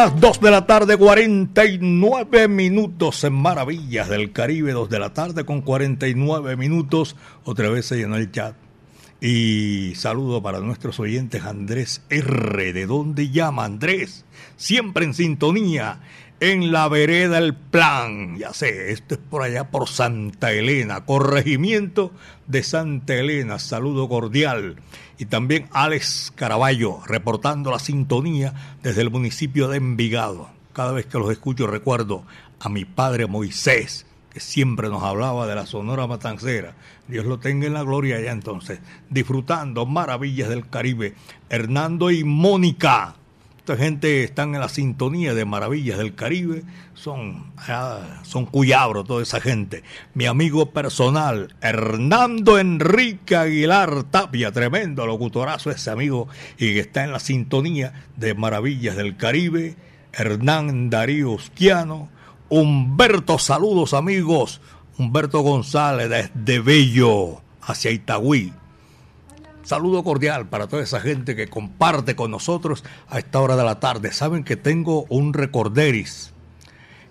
Las 0.01 0.19
2 0.19 0.41
de 0.41 0.51
la 0.51 0.65
tarde, 0.65 0.97
49 0.97 2.49
minutos 2.49 3.23
en 3.23 3.35
Maravillas 3.35 4.09
del 4.09 4.33
Caribe, 4.33 4.73
2 4.73 4.89
de 4.89 4.99
la 4.99 5.13
tarde 5.13 5.45
con 5.45 5.61
49 5.61 6.57
minutos. 6.57 7.17
Otra 7.45 7.69
vez 7.69 7.85
se 7.85 7.99
llenó 7.99 8.17
el 8.17 8.33
chat. 8.33 8.55
Y 9.21 9.93
saludo 9.97 10.43
para 10.43 10.61
nuestros 10.61 10.99
oyentes 11.01 11.45
Andrés 11.45 12.01
R. 12.09 12.73
¿De 12.73 12.87
dónde 12.87 13.29
llama 13.29 13.67
Andrés? 13.67 14.25
Siempre 14.57 15.05
en 15.05 15.13
sintonía, 15.13 16.01
en 16.41 16.73
la 16.73 16.89
vereda 16.89 17.39
El 17.39 17.55
Plan. 17.55 18.39
Ya 18.39 18.53
sé, 18.55 18.93
esto 18.93 19.15
es 19.15 19.21
por 19.21 19.43
allá 19.43 19.71
por 19.71 19.89
Santa 19.89 20.53
Elena, 20.53 21.05
corregimiento 21.05 22.13
de 22.47 22.63
Santa 22.63 23.15
Elena. 23.15 23.59
Saludo 23.59 24.09
cordial 24.09 24.77
y 25.19 25.27
también 25.27 25.69
Alex 25.73 26.33
Caraballo 26.35 27.01
reportando 27.07 27.71
la 27.71 27.79
sintonía 27.79 28.55
desde 28.83 29.03
el 29.03 29.11
municipio 29.11 29.69
de 29.69 29.77
Envigado. 29.77 30.49
Cada 30.73 30.93
vez 30.93 31.05
que 31.05 31.19
los 31.19 31.31
escucho 31.31 31.67
recuerdo 31.67 32.25
a 32.59 32.71
mi 32.71 32.87
padre 32.87 33.27
Moisés, 33.27 34.07
que 34.33 34.41
siempre 34.41 34.89
nos 34.89 35.03
hablaba 35.03 35.47
de 35.47 35.55
la 35.55 35.67
Sonora 35.67 36.07
Matancera. 36.07 36.75
Dios 37.07 37.27
lo 37.27 37.39
tenga 37.39 37.67
en 37.67 37.75
la 37.75 37.83
gloria 37.83 38.17
allá 38.17 38.33
entonces, 38.33 38.81
disfrutando 39.11 39.85
maravillas 39.85 40.49
del 40.49 40.69
Caribe. 40.71 41.15
Hernando 41.51 42.11
y 42.11 42.25
Mónica. 42.25 43.17
Esta 43.71 43.85
gente 43.85 44.25
están 44.25 44.57
en 44.57 44.61
la 44.61 44.69
sintonía 44.69 45.33
de 45.33 45.45
Maravillas 45.45 45.97
del 45.97 46.17
Caribe, 46.17 46.65
son, 46.95 47.53
ah, 47.57 48.21
son 48.25 48.45
cuyabros 48.45 49.07
toda 49.07 49.23
esa 49.23 49.41
gente. 49.41 49.85
Mi 50.13 50.27
amigo 50.27 50.73
personal, 50.73 51.55
Hernando 51.61 52.59
Enrique 52.59 53.37
Aguilar 53.37 54.03
Tapia, 54.11 54.51
tremendo 54.51 55.07
locutorazo 55.07 55.71
ese 55.71 55.89
amigo, 55.89 56.27
y 56.59 56.75
que 56.75 56.81
está 56.81 57.05
en 57.05 57.13
la 57.13 57.21
sintonía 57.21 57.93
de 58.17 58.35
Maravillas 58.35 58.97
del 58.97 59.17
Caribe. 59.17 59.77
Hernán 60.13 60.91
Darío 60.91 61.31
Usquiano, 61.31 62.09
Humberto, 62.49 63.39
saludos 63.39 63.95
amigos, 63.95 64.61
Humberto 64.99 65.43
González 65.43 66.11
desde 66.11 66.59
Bello 66.59 67.41
hacia 67.63 67.93
Itagüí. 67.93 68.53
Saludo 69.71 70.03
cordial 70.03 70.49
para 70.49 70.67
toda 70.67 70.83
esa 70.83 70.99
gente 70.99 71.37
que 71.37 71.47
comparte 71.47 72.17
con 72.17 72.33
nosotros 72.33 72.83
a 73.09 73.21
esta 73.21 73.39
hora 73.39 73.55
de 73.55 73.63
la 73.63 73.79
tarde. 73.79 74.11
Saben 74.11 74.43
que 74.43 74.57
tengo 74.57 75.07
un 75.11 75.33
recorderis 75.33 76.33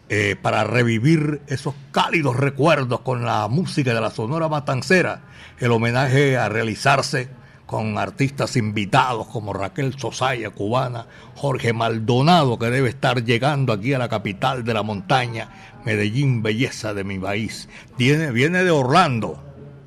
eh, 0.09 0.35
para 0.41 0.65
revivir 0.65 1.39
esos 1.47 1.73
cálidos 1.93 2.35
recuerdos 2.35 2.99
con 2.99 3.23
la 3.23 3.47
música 3.47 3.93
de 3.93 4.01
la 4.01 4.11
Sonora 4.11 4.49
Matancera. 4.49 5.21
El 5.57 5.71
homenaje 5.71 6.35
a 6.35 6.49
realizarse 6.49 7.29
con 7.65 7.97
artistas 7.97 8.57
invitados 8.57 9.27
como 9.27 9.53
Raquel 9.53 9.97
Sosaya, 9.97 10.49
cubana, 10.49 11.07
Jorge 11.35 11.71
Maldonado, 11.71 12.59
que 12.59 12.69
debe 12.69 12.89
estar 12.89 13.23
llegando 13.23 13.71
aquí 13.71 13.93
a 13.93 13.99
la 13.99 14.09
capital 14.09 14.65
de 14.65 14.73
la 14.73 14.83
montaña, 14.83 15.47
Medellín, 15.85 16.43
belleza 16.43 16.93
de 16.93 17.05
mi 17.05 17.19
país. 17.19 17.69
Viene, 17.97 18.31
viene 18.31 18.65
de 18.65 18.71
Orlando, 18.71 19.41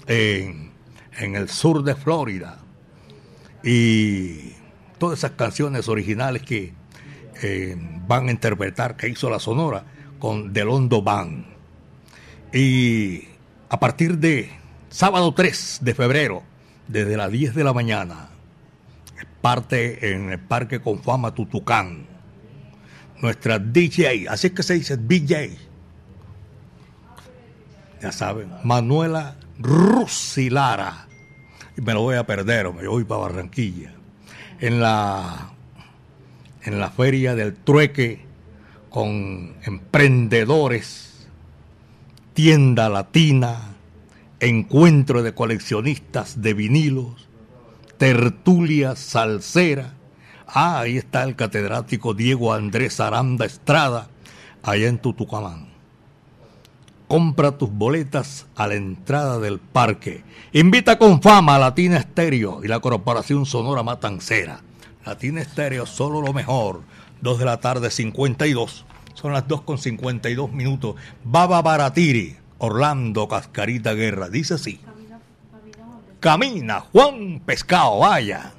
en, 0.06 0.72
en 1.18 1.36
el 1.36 1.50
sur 1.50 1.82
de 1.84 1.94
Florida. 1.94 2.61
Y 3.64 4.52
todas 4.98 5.18
esas 5.18 5.32
canciones 5.32 5.88
originales 5.88 6.42
que 6.42 6.72
eh, 7.42 7.76
van 8.06 8.28
a 8.28 8.30
interpretar, 8.30 8.96
que 8.96 9.08
hizo 9.08 9.30
la 9.30 9.38
Sonora, 9.38 9.84
con 10.18 10.52
Delondo 10.52 11.02
Band. 11.02 11.44
Y 12.52 13.24
a 13.68 13.80
partir 13.80 14.18
de 14.18 14.50
sábado 14.90 15.32
3 15.32 15.80
de 15.82 15.94
febrero, 15.94 16.42
desde 16.88 17.16
las 17.16 17.30
10 17.30 17.54
de 17.54 17.64
la 17.64 17.72
mañana, 17.72 18.28
parte 19.42 20.14
en 20.14 20.30
el 20.30 20.38
Parque 20.38 20.80
Confama 20.80 21.34
Tutucán. 21.34 22.06
Nuestra 23.20 23.58
DJ, 23.58 24.28
así 24.28 24.48
es 24.48 24.52
que 24.52 24.62
se 24.62 24.74
dice 24.74 24.96
DJ. 24.96 25.58
Ya 28.00 28.12
saben, 28.12 28.50
Manuela 28.64 29.36
Rusilara. 29.58 31.06
Y 31.76 31.80
me 31.80 31.94
lo 31.94 32.02
voy 32.02 32.16
a 32.16 32.26
perder, 32.26 32.72
me 32.72 32.86
voy 32.86 33.04
para 33.04 33.22
Barranquilla. 33.22 33.92
En 34.60 34.80
la, 34.80 35.52
en 36.64 36.78
la 36.78 36.90
feria 36.90 37.34
del 37.34 37.54
trueque 37.54 38.24
con 38.90 39.54
emprendedores, 39.64 41.26
tienda 42.34 42.88
latina, 42.88 43.74
encuentro 44.40 45.22
de 45.22 45.34
coleccionistas 45.34 46.42
de 46.42 46.54
vinilos, 46.54 47.28
tertulia 47.96 48.94
salsera. 48.96 49.94
Ah, 50.46 50.80
ahí 50.80 50.98
está 50.98 51.22
el 51.22 51.36
catedrático 51.36 52.12
Diego 52.12 52.52
Andrés 52.52 53.00
Aranda 53.00 53.46
Estrada, 53.46 54.08
allá 54.62 54.88
en 54.88 54.98
Tutucamán. 54.98 55.71
Compra 57.12 57.58
tus 57.58 57.70
boletas 57.70 58.46
a 58.56 58.66
la 58.66 58.74
entrada 58.74 59.38
del 59.38 59.58
parque. 59.58 60.24
Invita 60.54 60.96
con 60.96 61.20
fama 61.20 61.56
a 61.56 61.58
Latina 61.58 61.98
Estéreo 61.98 62.64
y 62.64 62.68
la 62.68 62.80
Corporación 62.80 63.44
Sonora 63.44 63.82
Matancera. 63.82 64.60
Latina 65.04 65.42
Estéreo, 65.42 65.84
solo 65.84 66.22
lo 66.22 66.32
mejor. 66.32 66.80
2 67.20 67.38
de 67.38 67.44
la 67.44 67.60
tarde, 67.60 67.90
52. 67.90 68.86
Son 69.12 69.34
las 69.34 69.46
2 69.46 69.60
con 69.60 69.76
52 69.76 70.52
minutos. 70.52 70.94
Baba 71.22 71.60
Baratiri, 71.60 72.34
Orlando 72.56 73.28
Cascarita 73.28 73.92
Guerra. 73.92 74.30
Dice 74.30 74.54
así. 74.54 74.80
Camina, 76.18 76.80
Juan 76.80 77.42
Pescado, 77.44 77.98
vaya. 77.98 78.54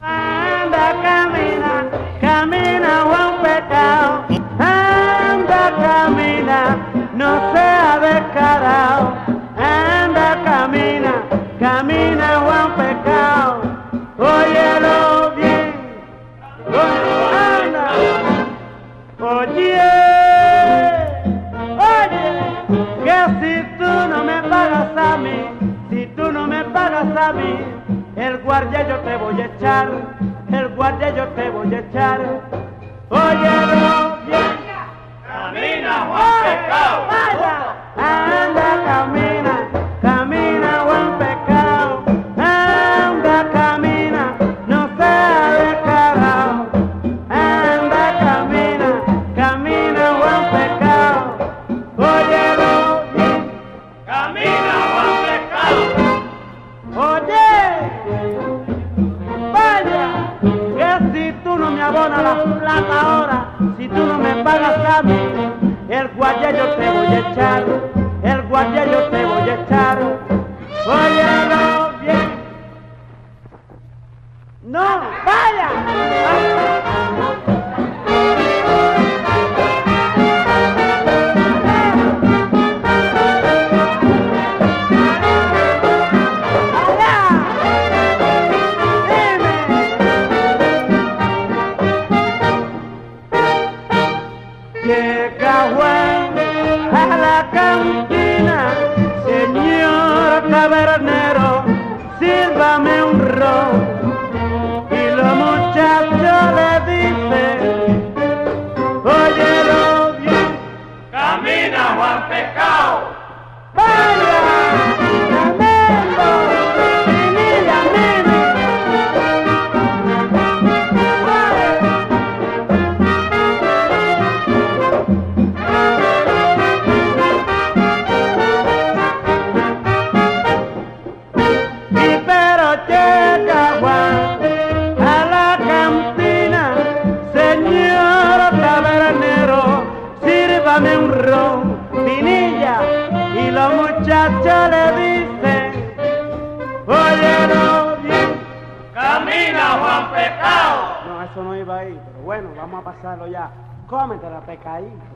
Anda, 0.00 1.02
camina, 1.02 1.90
camina, 2.18 3.02
Juan 3.02 3.42
Pescado. 3.42 4.24
Anda, 4.58 5.76
camina, 5.76 6.92
no 7.14 7.52
sea 7.52 7.79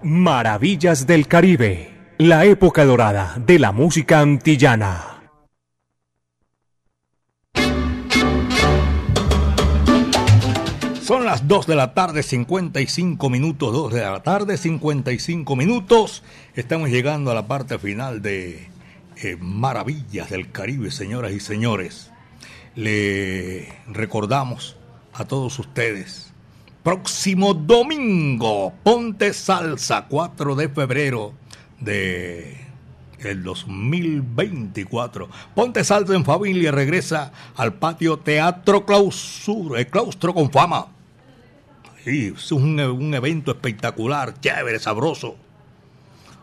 Maravillas 0.03 1.07
del 1.07 1.27
Caribe, 1.27 1.91
la 2.19 2.45
época 2.45 2.85
dorada 2.85 3.35
de 3.39 3.59
la 3.59 3.73
música 3.73 4.21
antillana. 4.21 5.15
Son 11.03 11.25
las 11.25 11.49
2 11.49 11.67
de 11.67 11.75
la 11.75 11.95
tarde, 11.95 12.23
55 12.23 13.29
minutos, 13.29 13.73
2 13.73 13.93
de 13.93 14.01
la 14.03 14.23
tarde, 14.23 14.57
55 14.57 15.57
minutos. 15.57 16.23
Estamos 16.55 16.91
llegando 16.91 17.31
a 17.31 17.35
la 17.35 17.47
parte 17.47 17.79
final 17.79 18.23
de 18.23 18.69
eh, 19.17 19.37
Maravillas 19.41 20.31
del 20.31 20.53
Caribe, 20.53 20.91
señoras 20.91 21.33
y 21.33 21.41
señores. 21.41 22.11
Le 22.77 23.69
recordamos 23.89 24.77
a 25.13 25.25
todos 25.25 25.59
ustedes 25.59 26.34
próximo 26.85 27.55
domingo. 27.55 28.73
Ponte 28.85 29.33
Salsa, 29.33 30.07
4 30.07 30.55
de 30.55 30.69
febrero 30.69 31.33
de 31.81 32.61
el 33.19 33.43
2024. 33.43 35.29
Ponte 35.55 35.83
Salsa 35.83 36.15
en 36.15 36.27
familia 36.27 36.71
regresa 36.71 37.33
al 37.57 37.73
patio 37.73 38.19
Teatro 38.19 38.85
Clausura, 38.85 39.81
el 39.81 39.89
claustro 39.89 40.35
con 40.35 40.53
fama. 40.53 40.89
Sí, 42.05 42.35
es 42.37 42.53
un, 42.53 42.79
un 42.79 43.15
evento 43.15 43.51
espectacular, 43.51 44.39
chévere, 44.41 44.79
sabroso. 44.79 45.37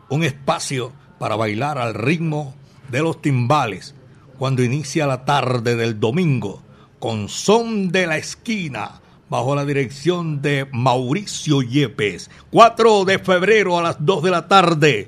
Un 0.10 0.24
espacio 0.24 0.92
para 1.20 1.36
bailar 1.36 1.78
al 1.78 1.94
ritmo 1.94 2.56
de 2.90 3.02
los 3.02 3.22
timbales 3.22 3.94
cuando 4.40 4.64
inicia 4.64 5.06
la 5.06 5.24
tarde 5.24 5.76
del 5.76 6.00
domingo 6.00 6.64
con 6.98 7.30
Son 7.30 7.92
de 7.92 8.08
la 8.08 8.18
Esquina 8.18 9.02
bajo 9.32 9.56
la 9.56 9.64
dirección 9.64 10.42
de 10.42 10.68
Mauricio 10.74 11.62
Yepes. 11.62 12.30
4 12.52 13.06
de 13.06 13.18
febrero 13.18 13.80
a 13.80 13.82
las 13.82 14.06
2 14.06 14.24
de 14.24 14.30
la 14.30 14.50
tarde. 14.50 15.08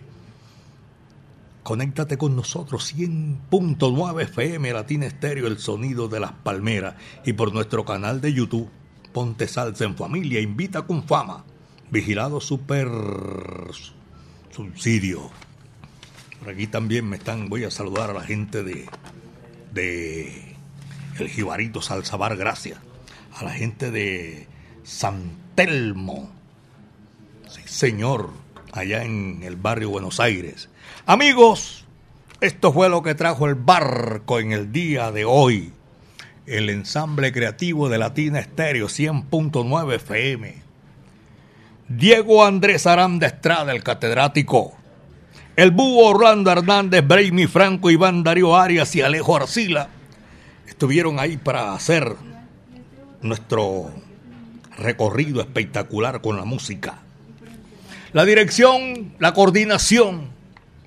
Conéctate 1.61 2.17
con 2.17 2.33
nosotros 2.33 2.95
100.9 2.95 4.21
FM 4.21 4.71
Latina 4.71 5.07
Estéreo, 5.07 5.45
el 5.45 5.59
sonido 5.59 6.07
de 6.07 6.21
las 6.21 6.31
palmeras 6.31 6.95
y 7.25 7.33
por 7.33 7.53
nuestro 7.53 7.83
canal 7.83 8.21
de 8.21 8.33
YouTube. 8.33 8.69
Ponte 9.11 9.45
salsa 9.45 9.83
en 9.83 9.97
familia, 9.97 10.39
invita 10.39 10.83
con 10.83 11.03
fama. 11.03 11.43
Vigilado 11.91 12.39
super 12.39 12.87
subsidio. 14.51 15.31
Por 16.39 16.53
aquí 16.53 16.67
también 16.67 17.09
me 17.09 17.17
están, 17.17 17.49
voy 17.49 17.65
a 17.65 17.71
saludar 17.71 18.11
a 18.11 18.13
la 18.13 18.21
gente 18.21 18.63
de, 18.63 18.85
de 19.73 20.55
el 21.19 21.27
Jibarito 21.27 21.81
Salsabar, 21.81 22.37
gracias 22.37 22.79
a 23.35 23.43
la 23.43 23.51
gente 23.51 23.91
de 23.91 24.47
San 24.83 25.37
Telmo. 25.55 26.29
Sí, 27.47 27.61
señor, 27.65 28.31
allá 28.71 29.03
en 29.03 29.41
el 29.43 29.55
barrio 29.55 29.89
Buenos 29.89 30.19
Aires. 30.19 30.69
Amigos, 31.05 31.85
esto 32.41 32.73
fue 32.73 32.89
lo 32.89 33.03
que 33.03 33.15
trajo 33.15 33.47
el 33.47 33.55
barco 33.55 34.39
en 34.39 34.51
el 34.51 34.71
día 34.71 35.11
de 35.11 35.25
hoy. 35.25 35.73
El 36.45 36.69
ensamble 36.69 37.31
creativo 37.31 37.89
de 37.89 37.97
Latina 37.97 38.39
Estéreo 38.39 38.87
100.9 38.87 39.95
FM. 39.95 40.55
Diego 41.87 42.45
Andrés 42.45 42.85
Aranda 42.85 43.27
Estrada, 43.27 43.71
el 43.71 43.83
catedrático. 43.83 44.73
El 45.55 45.71
búho 45.71 46.07
Orlando 46.07 46.51
Hernández, 46.51 47.05
Braimi 47.05 47.47
Franco, 47.47 47.91
Iván 47.91 48.23
Darío 48.23 48.55
Arias 48.55 48.95
y 48.95 49.01
Alejo 49.01 49.35
Arcila 49.35 49.89
estuvieron 50.67 51.19
ahí 51.19 51.37
para 51.37 51.73
hacer 51.73 52.15
nuestro 53.23 53.91
recorrido 54.77 55.41
espectacular 55.41 56.21
con 56.21 56.37
la 56.37 56.45
música. 56.45 56.99
La 58.11 58.25
dirección, 58.25 59.13
la 59.19 59.33
coordinación 59.33 60.29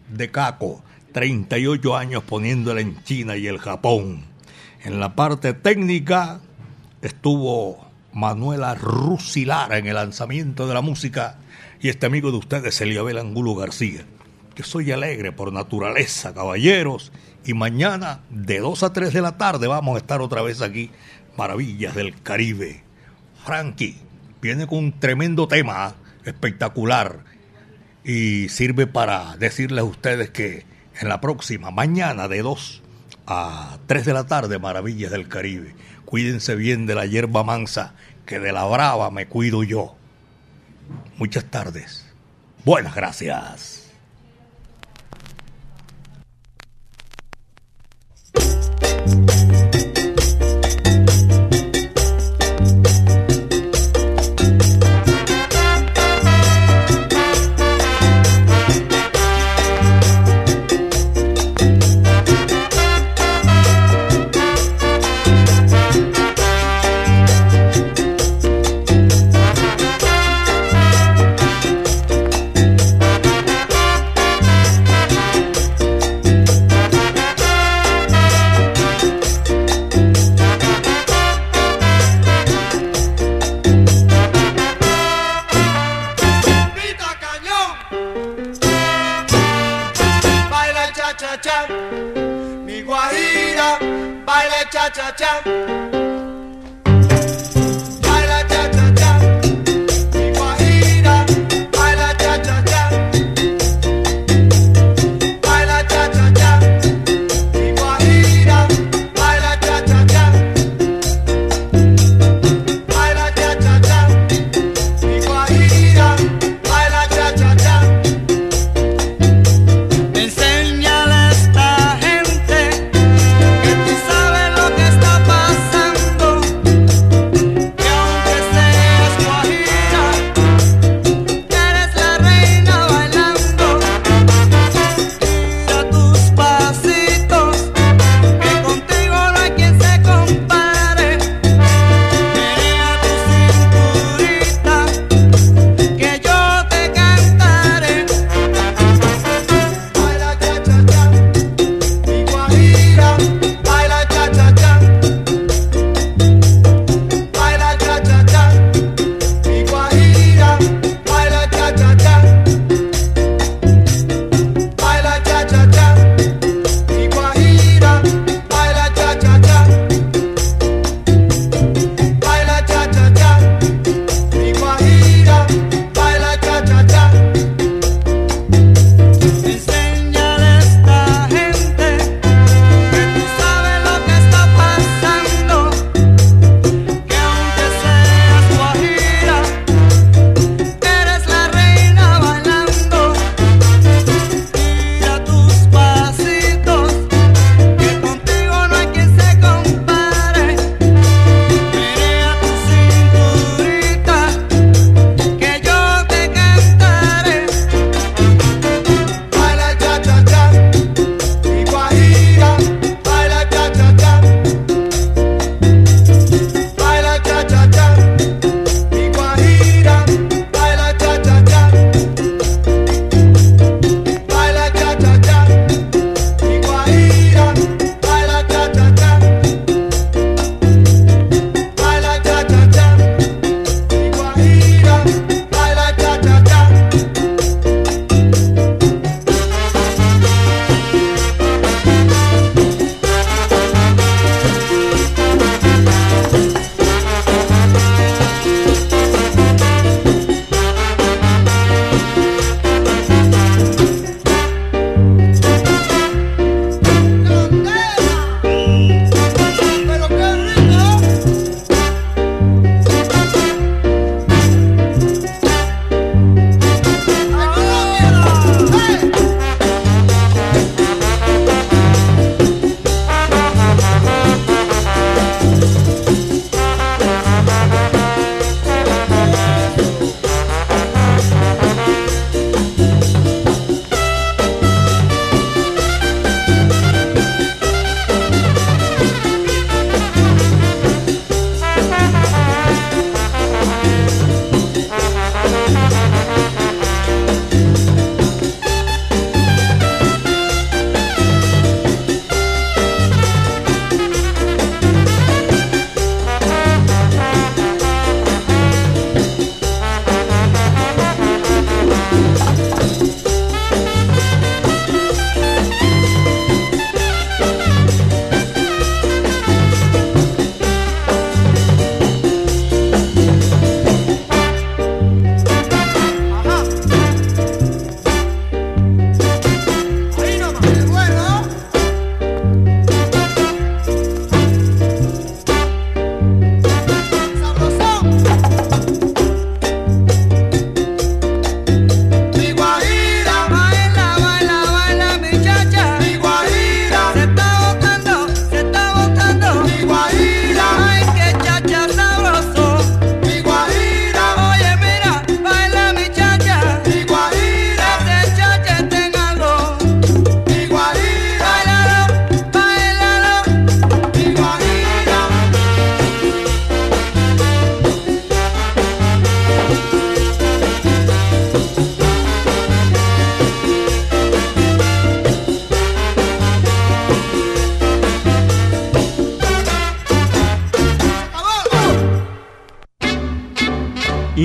de 0.09 0.30
Caco, 0.30 0.82
38 1.12 1.97
años 1.97 2.22
poniéndola 2.22 2.80
en 2.80 3.03
China 3.05 3.37
y 3.37 3.47
el 3.47 3.59
Japón. 3.59 4.24
En 4.84 5.01
la 5.01 5.16
parte 5.16 5.55
técnica 5.55 6.41
estuvo 7.03 7.87
Manuela 8.12 8.74
Rusilara 8.74 9.78
en 9.78 9.87
el 9.87 9.95
lanzamiento 9.95 10.68
de 10.68 10.74
la 10.74 10.82
música 10.82 11.39
y 11.80 11.89
este 11.89 12.07
amigo 12.07 12.30
de 12.30 12.39
ustedes, 12.39 12.80
Eliabel 12.80 13.18
Angulo 13.18 13.55
García. 13.55 14.05
Que 14.55 14.62
soy 14.62 14.91
alegre 14.93 15.32
por 15.32 15.53
naturaleza, 15.53 16.32
caballeros, 16.32 17.12
y 17.47 17.55
mañana 17.55 18.20
de 18.30 18.59
2 18.59 18.82
a 18.82 18.93
3 18.93 19.12
de 19.12 19.22
la 19.22 19.39
tarde 19.39 19.68
vamos 19.68 19.95
a 19.95 19.99
estar 19.99 20.20
otra 20.20 20.43
vez 20.43 20.62
aquí 20.62 20.91
maravillas 21.37 21.95
del 21.95 22.20
Caribe. 22.22 22.82
Frankie 23.45 23.97
viene 24.41 24.66
con 24.66 24.78
un 24.78 24.99
tremendo 24.99 25.49
tema 25.49 25.95
espectacular 26.24 27.20
y 28.05 28.49
sirve 28.49 28.87
para 28.87 29.37
decirles 29.37 29.80
a 29.80 29.84
ustedes 29.84 30.30
que 30.30 30.64
en 31.01 31.09
la 31.09 31.20
próxima, 31.20 31.70
mañana 31.70 32.28
de 32.28 32.43
2 32.43 32.82
a 33.26 33.78
3 33.87 34.05
de 34.07 34.12
la 34.12 34.26
tarde, 34.26 34.59
Maravillas 34.59 35.11
del 35.11 35.28
Caribe. 35.28 35.74
Cuídense 36.05 36.55
bien 36.55 36.87
de 36.87 36.95
la 36.95 37.07
hierba 37.07 37.45
mansa, 37.45 37.95
que 38.24 38.39
de 38.39 38.53
la 38.53 38.64
brava 38.64 39.11
me 39.11 39.26
cuido 39.26 39.62
yo. 39.62 39.97
Muchas 41.18 41.45
tardes. 41.45 42.07
Buenas 42.64 42.95
gracias. 42.95 43.76